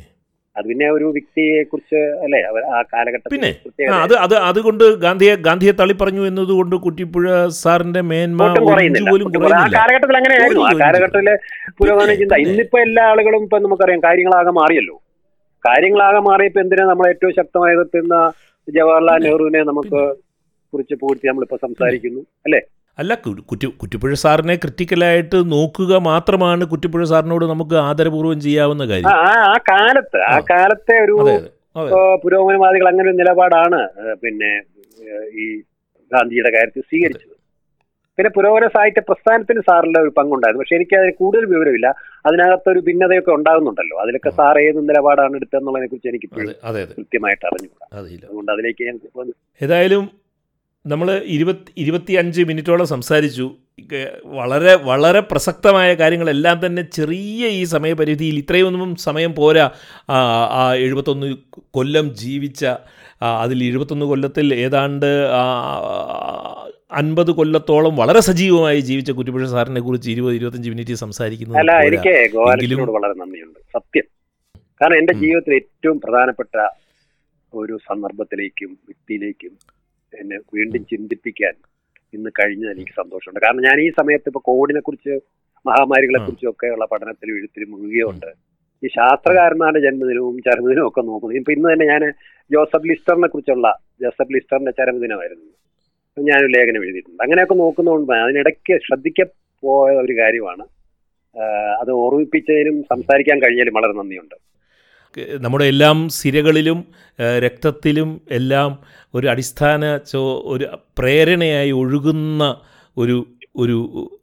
അത് 0.55 0.65
പിന്നെ 0.69 0.87
ഒരു 0.95 1.07
വ്യക്തിയെ 1.15 1.57
കുറിച്ച് 1.71 1.99
അല്ലേ 2.25 2.39
ആ 2.77 2.79
കാലഘട്ടത്തിൽ 2.93 3.33
പിന്നെ? 3.33 3.51
അത് 4.05 4.13
അത് 4.25 4.35
അതുകൊണ്ട് 4.49 4.83
ഗാന്ധിയെ 5.05 5.33
ഗാന്ധിയെ 5.47 5.73
തള്ളി 5.81 5.95
പറഞ്ഞു 6.01 6.23
എന്നതുകൊണ്ട് 6.29 6.75
കുറ്റിപ്പുഴ 6.85 7.25
സാറിന്റെ 7.61 8.01
മേന്മ 8.11 8.41
ആ 8.43 8.53
കാലഘട്ടത്തിൽ 9.79 10.17
അങ്ങനെയായിരുന്നു. 10.19 10.63
ആ 10.69 10.73
കാലഘട്ടത്തിലെ 10.85 11.35
പുരോഗമന 11.79 12.15
ചിന്ത. 12.21 12.39
ഇന്നിപ്പോ 12.45 12.79
എല്ലാ 12.87 13.03
ആളുകളും 13.11 13.43
ഇപ്പൊ 13.47 13.59
നമുക്കറിയാം 13.65 14.03
കാര്യങ്ങളാകെ 14.07 14.53
മാറിയല്ലോ. 14.59 14.97
കാര്യങ്ങളാകെ 15.65 16.21
മാറിയപ്പോ 16.29 16.61
എന്തിനാ 16.65 16.85
നമ്മൾ 16.91 17.07
ഏറ്റവും 17.13 17.33
ശക്തമായി 17.39 17.77
ജവഹർലാൽ 18.69 19.17
നെഹ്റുവിനെ 19.17 19.63
നമുക്ക് 19.63 20.15
കുറിച്ച് 20.73 20.95
പൂർത്തി 20.95 21.27
നമ്മളിപ്പോ 21.27 21.57
സംസാരിക്കുന്നു 21.61 22.19
അല്ലേ? 22.19 22.61
അല്ല 22.99 23.13
കുറ്റി 23.15 23.65
കുറ്റിപ്പുഴ 23.67 24.13
സാറിനെ 24.13 24.55
ക്രിറ്റിക്കലായിട്ട് 24.55 25.51
നോക്കുക 25.51 25.97
മാത്രമാണ് 25.97 26.65
കുറ്റിപ്പുഴ 26.65 27.03
സാറിനോട് 27.03 27.45
നമുക്ക് 27.45 27.75
ആദരപൂർവം 27.75 28.41
ചെയ്യാവുന്ന 28.41 28.85
കാര്യം. 28.85 29.09
ആ- 29.09 29.57
കാലത്ത് 29.57 30.17
ആ. 30.17 30.39
കാലത്തെ 30.39 31.05
ഒരു 31.05 31.11
പുരോഗമനവാദികൾ 32.23 32.87
അങ്ങനെ 32.87 33.09
ഒരു 33.09 33.15
നിലപാടാണ് 33.15 33.89
പിന്നെ 34.13 34.61
ഈ 35.39 35.59
ഗാന്ധിയുടെ 36.11 36.49
കാര്യത്തിൽ 36.49 36.81
സ്വീകരിച്ചത്. 36.81 37.38
പിന്നെ 38.19 38.31
പുരോഗമന 38.35 38.67
സാഹിത്യ 38.75 39.01
പ്രസ്ഥാനത്തിന് 39.09 39.61
സാറിന്റെ 39.67 39.99
ഒരു 40.05 40.11
പങ്കുണ്ടായിരുന്നു. 40.15 40.63
പക്ഷെ 40.63 40.75
എനിക്ക് 40.77 40.95
അതിന് 40.97 41.13
കൂടുതൽ 41.19 41.43
വിവരമില്ല. 41.51 41.87
അതിനകത്തൊരു 42.27 42.79
ഭിന്നതയൊക്കെ 42.87 43.31
ഉണ്ടാകുന്നുണ്ടല്ലോ. 43.35 43.95
അതിലൊക്കെ 44.03 44.31
സാർ 44.39 44.57
ഏത് 44.63 44.79
നിലപാടാണ് 44.89 45.37
എടുത്തതെന്നുള്ളതിനെ 45.39 45.87
കുറിച്ച് 45.91 46.09
എനിക്ക് 46.11 46.27
കൃത്യമായിട്ട് 46.97 47.45
അറിഞ്ഞു 47.49 47.69
അതുകൊണ്ട് 47.99 48.51
അതിലേക്ക് 48.55 48.89
ഞാൻ 48.89 48.97
ഏതായാലും 49.61 50.03
നമ്മൾ 50.89 51.21
ഇരുപത്തി 51.25 51.73
ഇരുപത്തിയഞ്ച് 51.77 52.41
മിനിറ്റോളം 52.41 52.87
സംസാരിച്ചു. 52.87 53.55
വളരെ 54.25 54.75
വളരെ 54.75 55.19
പ്രസക്തമായ 55.19 55.93
കാര്യങ്ങളെല്ലാം 55.93 56.65
തന്നെ 56.65 56.81
ചെറിയ 56.81 57.47
ഈ 57.47 57.63
സമയപരിധിയിൽ 57.63 58.37
ഇത്രയൊന്നും 58.37 58.95
സമയം 58.95 59.35
പോരാ. 59.35 59.71
ആ, 60.09 60.73
എഴുപത്തൊന്ന് 60.73 61.35
കൊല്ലം 61.71 62.15
ജീവിച്ച 62.15 62.65
അതിൽ 63.21 63.63
എഴുപത്തൊന്ന് 63.63 64.05
കൊല്ലത്തിൽ 64.05 64.53
ഏതാണ്ട് 64.53 65.05
അൻപത് 66.91 67.31
കൊല്ലത്തോളം 67.31 67.95
വളരെ 67.95 68.19
സജീവമായി 68.19 68.79
ജീവിച്ച 68.79 69.11
കുറ്റിപ്പുഴ 69.11 69.47
സാറിനെ 69.47 69.81
കുറിച്ച് 69.81 70.11
ഇരുപത് 70.11 70.35
ഇരുപത്തഞ്ച് 70.35 70.69
മിനിറ്റ് 70.69 70.93
സംസാരിക്കുന്നത് 70.93 71.59
അല്ല 71.59 71.71
പോരാ. 71.71 71.87
എനിക്ക് 71.87 72.33
ഗോപാലകൃഷ്ണനോട് 72.33 72.91
വളരെ 72.91 73.13
നന്ദിയുണ്ട്. 73.13 73.59
സത്യം. 73.59 74.03
കാരണം 74.81 74.97
എന്റെ 74.97 75.13
ജീവിതത്തിൽ 75.13 75.55
ഏറ്റവും 75.55 76.01
പ്രധാനപ്പെട്ട 76.01 76.69
ഒരു 77.53 77.77
സന്ദർഭത്തിലേക്കും 77.77 78.69
വ്യക്തിയിലേക്കും 78.69 79.78
എന്നെ 80.19 80.37
വീണ്ടും 80.55 80.83
ചിന്തിപ്പിക്കാൻ 80.91 81.55
ഇന്ന് 82.13 82.29
കഴിഞ്ഞതിൽ 82.39 82.71
എനിക്ക് 82.75 82.91
സന്തോഷമുണ്ട്. 82.91 83.39
കാരണം 83.45 83.63
ഞാൻ 83.67 83.77
ഈ 83.85 83.89
സമയത്ത് 83.99 84.29
ഇപ്പൊ 84.31 84.41
കോവിഡിനെ 84.49 84.81
കുറിച്ച് 84.87 85.13
മഹാമാരികളെ 85.65 86.19
കുറിച്ചും 86.19 86.49
ഒക്കെ 86.49 86.67
ഉള്ള 86.75 86.85
പഠനത്തിലും 86.91 87.37
എഴുത്തിലും 87.39 87.69
മുഴുകിയുണ്ട് 87.71 88.29
ഈ 88.83 88.87
ശാസ്ത്രകാരന്മാരുടെ 88.87 89.79
ജന്മദിനവും 89.85 90.35
ചരമദിനവും 90.47 90.87
ഒക്കെ 90.87 91.01
നോക്കുന്നത് 91.01 91.39
ഇപ്പൊ 91.39 91.51
ഇന്ന് 91.55 91.67
തന്നെ 91.73 91.85
ഞാൻ 91.93 92.03
ജോസഫ് 92.51 92.87
ലിസ്റ്ററിനെ 92.89 93.27
കുറിച്ചുള്ള 93.27 93.69
ജോസഫ് 94.01 94.33
ലിസ്റ്ററിന്റെ 94.35 94.73
ചരമദിനമായിരുന്നു. 94.79 95.47
ഞാനൊരു 96.17 96.51
ലേഖനം 96.57 96.83
എഴുതിയിട്ടുണ്ട്. 96.85 97.23
അങ്ങനെയൊക്കെ 97.23 97.53
നോക്കുന്നതുകൊണ്ട് 97.53 98.13
അതിനിടയ്ക്ക് 98.13 98.75
ശ്രദ്ധിക്കപ്പോയ 98.85 99.91
ഒരു 100.05 100.13
കാര്യമാണ് 100.21 100.63
അത് 101.81 101.91
ഓർമ്മിപ്പിച്ചതിനും 102.03 102.77
സംസാരിക്കാൻ 102.83 103.37
കഴിഞ്ഞാലും 103.39 103.73
വളരെ 103.73 103.93
നന്ദിയുണ്ട്. 103.99 104.35
നമ്മുടെ 105.17 105.65
എല്ലാം 105.65 106.09
സിരകളിലും 106.09 106.79
രക്തത്തിലും 107.45 108.21
എല്ലാം 108.31 108.79
ഒരു 109.15 109.27
അടിസ്ഥാന 109.27 109.97
ചോ 109.97 110.21
ഒരു 110.45 110.65
പ്രേരണയായി 110.99 111.71
ഒഴുകുന്ന 111.71 112.43
ഒരു 112.97 113.25
ഒരു 113.57 113.77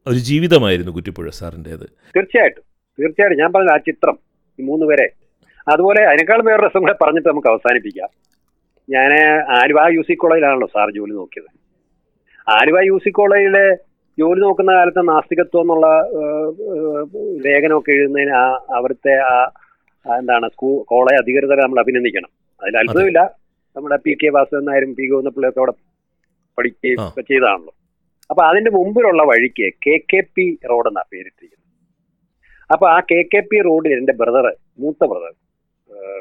ഒരു 0.07 0.19
ജീവിതമായിരുന്നു 0.19 0.93
കുറ്റിപ്പുഴ 0.93 1.29
സാറിന്റേത്. 1.29 1.87
തീർച്ചയായിട്ടും. 2.17 2.65
തീർച്ചയായിട്ടും. 2.99 3.41
ഞാൻ 3.43 3.53
പറഞ്ഞ 3.53 3.73
ആ 3.73 3.77
ചിത്രം 3.77 4.19
ഈ 4.59 4.63
മൂന്ന് 4.63 4.87
പേരെ 4.87 5.07
അതുപോലെ 5.73 6.03
അതിനേക്കാൾ 6.05 6.43
വേറെ 6.43 6.67
രസം 6.67 6.81
കൂടെ 6.81 6.95
പറഞ്ഞിട്ട് 7.03 7.29
നമുക്ക് 7.29 7.49
അവസാനിപ്പിക്കാം. 7.49 8.09
ഞാൻ 8.89 9.13
ആലുവ 9.59 9.89
യു 9.97 10.03
സി 10.03 10.15
കോളേജിലാണല്ലോ 10.15 10.67
സാർ 10.67 10.91
ജോലി 10.91 11.13
നോക്കിയത്. 11.13 11.51
ആലുവ 12.47 12.79
യു 12.87 12.99
സി 13.05 13.11
കോളേജിലെ 13.11 13.67
ജോലി 14.19 14.41
നോക്കുന്ന 14.41 14.73
കാലത്ത് 14.73 15.09
നാസ്തികത്വം 15.09 15.61
എന്നുള്ള 15.61 15.87
ലേഖനമൊക്കെ 17.47 17.93
എഴുതുന്നതിന് 17.93 18.31
ആ 18.31 18.45
അവിടുത്തെ 18.77 19.15
ആ 19.33 19.51
എന്താണ് 20.21 20.47
സ്കൂൾ 20.55 20.75
കോളേജ് 20.93 21.21
അധികൃതരെ 21.23 21.63
നമ്മൾ 21.65 21.81
അഭിനന്ദിക്കണം. 21.83 22.31
അതിൽ 22.63 22.77
അത്ഭുതമില്ല. 22.83 23.21
നമ്മുടെ 23.77 23.97
പി 24.05 24.13
കെ 24.21 24.29
വാസുദേവൻ 24.37 24.65
നായരും 24.69 24.93
പി 24.99 25.05
ഗോവിന്ദപ്പിള്ളയൊക്കെ 25.11 25.61
അവിടെ 25.63 25.75
പഠിക്കുകയും. 26.59 27.01
ഒക്കെ 27.09 27.23
ചെയ്തതാണല്ലോ 27.31 27.73
അപ്പൊ 28.31 28.43
അതിന്റെ 28.51 28.71
മുമ്പിലുള്ള 28.77 29.23
വഴിക്ക് 29.31 29.67
കെ 29.85 29.95
കെ 30.13 30.21
പി 30.37 30.47
റോഡ് 30.71 30.89
എന്നാ 30.91 31.03
പേരിട്ടിരിക്കുന്നത്. 31.13 31.65
അപ്പൊ 32.73 32.87
ആ 32.95 32.99
കെ 33.11 33.19
കെ 33.33 33.41
പി 33.51 33.59
റോഡിൽ 33.69 33.93
എന്റെ 33.99 34.15
ബ്രദർ 34.21 34.47
മൂത്ത 34.85 35.03
brother 35.11 35.35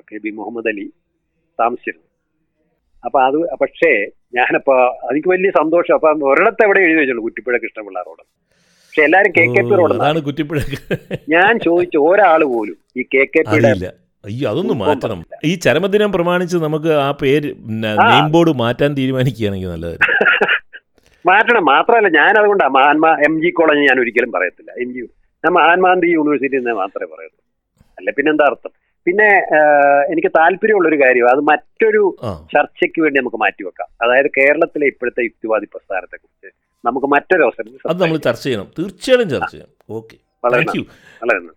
K 0.10 0.18
B 0.24 0.32
Muhammad 0.40 0.70
Ali 0.72 0.86
താമസിച്ചിരുന്നു. 1.60 2.08
അപ്പൊ 3.06 3.20
അത് 3.28 3.38
പക്ഷേ 3.62 3.92
ഞാനപ്പോ 4.38 4.76
എനിക്ക് 5.12 5.30
വലിയ 5.34 5.52
സന്തോഷം. 5.62 5.94
അപ്പൊ 5.98 6.10
ഒരിടത്ത് 6.32 6.64
എവിടെ 6.66 6.80
എഴുതി 6.86 7.00
വെച്ചുള്ളൂ 7.00 7.24
കുറ്റിപ്പുഴ 7.26 7.58
കൃഷ്ണപിള്ള 7.64 8.00
റോഡ്. 8.08 8.24
പക്ഷെ 8.96 9.06
എല്ലാരും 9.08 9.32
K 9.38 9.44
K 9.54 9.62
P 9.70 9.74
road 9.78 10.20
Kuttippuzha. 10.26 10.60
ഞാൻ 11.34 11.54
ചോദിച്ചു 11.66 11.98
ഒരാൾ 12.10 12.42
പോലും 12.52 12.76
ഈ 13.00 13.02
കെ 13.14 13.24
കെ 13.34 13.42
പിയുടെ 13.48 13.72
അയ്യോ 14.24 14.46
അതൊന്നും 14.52 14.78
മാറ്റണം. 14.84 15.20
ഈ 15.50 15.52
ചരമദിനം 15.66 16.12
പ്രമാണിച്ച് 16.14 16.58
നമുക്ക് 16.66 16.92
ആ 17.06 17.10
പേര് 17.22 17.50
നെയിം 17.84 18.28
ബോർഡ് 18.36 18.54
മാറ്റാൻ 18.62 18.92
തീരുമാനിക്കുകയാണെങ്കിൽ 19.00 19.70
നല്ലത് 19.74 19.98
മാറ്റണം. 21.30 21.64
മാത്രമല്ല 21.74 22.10
ഞാൻ 22.20 22.34
അതുകൊണ്ടാണ് 22.42 22.74
മഹാത്മാ 22.78 23.12
എം 23.28 23.36
ജി 23.44 23.50
കോളേജ് 23.60 23.84
ഞാൻ 23.90 24.00
ഒരിക്കലും 24.04 24.32
പറയത്തില്ല. 24.38 24.72
എം 24.84 24.90
ജി 24.96 25.02
ഞാൻ 25.44 25.54
മഹാത്മാഗാന്ധി 25.60 26.10
യൂണിവേഴ്സിറ്റി 26.18 26.58
എന്ന് 26.62 26.76
മാത്രമേ 26.82 27.10
പറയത്തുള്ളൂ. 27.14 27.46
അല്ല 27.98 28.10
പിന്നെ 28.18 28.32
എന്താ 28.34 28.46
അർത്ഥം? 28.52 28.74
പിന്നെ 29.08 29.30
എനിക്ക് 30.14 30.32
താല്പര്യമുള്ള 30.40 30.88
ഒരു 30.92 31.00
കാര്യം 31.04 31.28
അത് 31.34 31.42
മറ്റൊരു 31.52 32.04
ചർച്ചയ്ക്ക് 32.54 33.00
വേണ്ടി 33.06 33.18
നമുക്ക് 33.22 33.42
മാറ്റിവെക്കാം. 33.46 33.90
അതായത് 34.06 34.30
കേരളത്തിലെ 34.40 34.88
ഇപ്പോഴത്തെ 34.94 35.24
യുക്തിവാദി 35.30 35.68
പ്രസ്ഥാനത്തെ 35.76 36.18
കുറിച്ച് 36.22 36.50
നമുക്ക് 36.86 37.08
മറ്റൊരു 37.08 37.44
അവസരത്തിൽ 37.44 37.90
അത് 37.90 38.02
നമ്മൾ 38.02 38.18
ചർച്ച 38.18 38.44
ചെയ്യണം. 38.44 38.68
തീർച്ചയായും 38.80 39.30
ചർച്ച 39.30 39.52
ചെയ്യാം 39.52 39.70
okay. 39.90 40.18
Thank 40.54 40.78
you. 40.78 40.84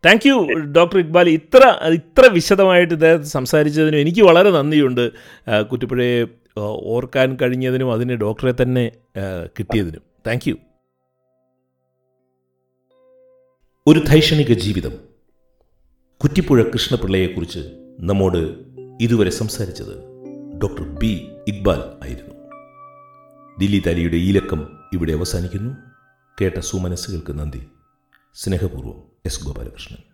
Thank 0.06 0.26
you 0.28 0.36
doctor 0.76 0.98
Iqbal 0.98 1.28
ഇത്ര 1.28 1.64
ഇത്ര 1.88 2.26
വിശദമായിട്ട് 2.32 2.94
ഇദ്ദേഹം 2.94 3.26
സംസാരിച്ചതിനും 3.26 3.98
എനിക്ക് 3.98 4.22
വളരെ 4.22 4.50
നന്ദിയുണ്ട്. 4.50 5.10
കുറ്റിപ്പുഴയെ 5.70 6.26
ഓർക്കാൻ 6.58 7.36
കഴിഞ്ഞതിനും 7.42 7.92
അതിന് 7.92 8.12
ഡോക്ടറെ 8.12 8.54
തന്നെ 8.62 8.92
കിട്ടിയതിനും. 9.58 10.02
Thank 10.26 10.48
you. 10.48 10.54
ഒരു 13.86 14.00
ധൈഷണിക 14.06 14.52
ജീവിതം. 14.52 14.94
കുറ്റിപ്പുഴ 16.22 16.62
കൃഷ്ണപിള്ളയെക്കുറിച്ച് 16.62 17.60
നമ്മോട് 18.00 18.42
ഇതുവരെ 19.00 19.30
സംസാരിച്ചത് 19.30 19.94
ഡോക്ടർ 20.62 20.84
ബി 20.98 21.12
ഇക്ബാൽ 21.48 21.80
ആയിരുന്നു. 22.04 22.37
ദില്ലി 23.58 23.82
താലിയുടെ 23.86 24.16
ഈ 24.16 24.32
ലക്കം 24.32 24.78
ഇവിടെ 24.92 25.12
അവസാനിക്കുന്നു. 25.12 25.74
കേട്ട 26.40 26.58
സുമനസ്സുകൾക്ക് 26.58 27.38
നന്ദി. 27.38 27.66
സ്നേഹപൂർവം 28.34 29.02
എസ് 29.26 29.44
ഗോപാലകൃഷ്ണൻ. 29.44 30.07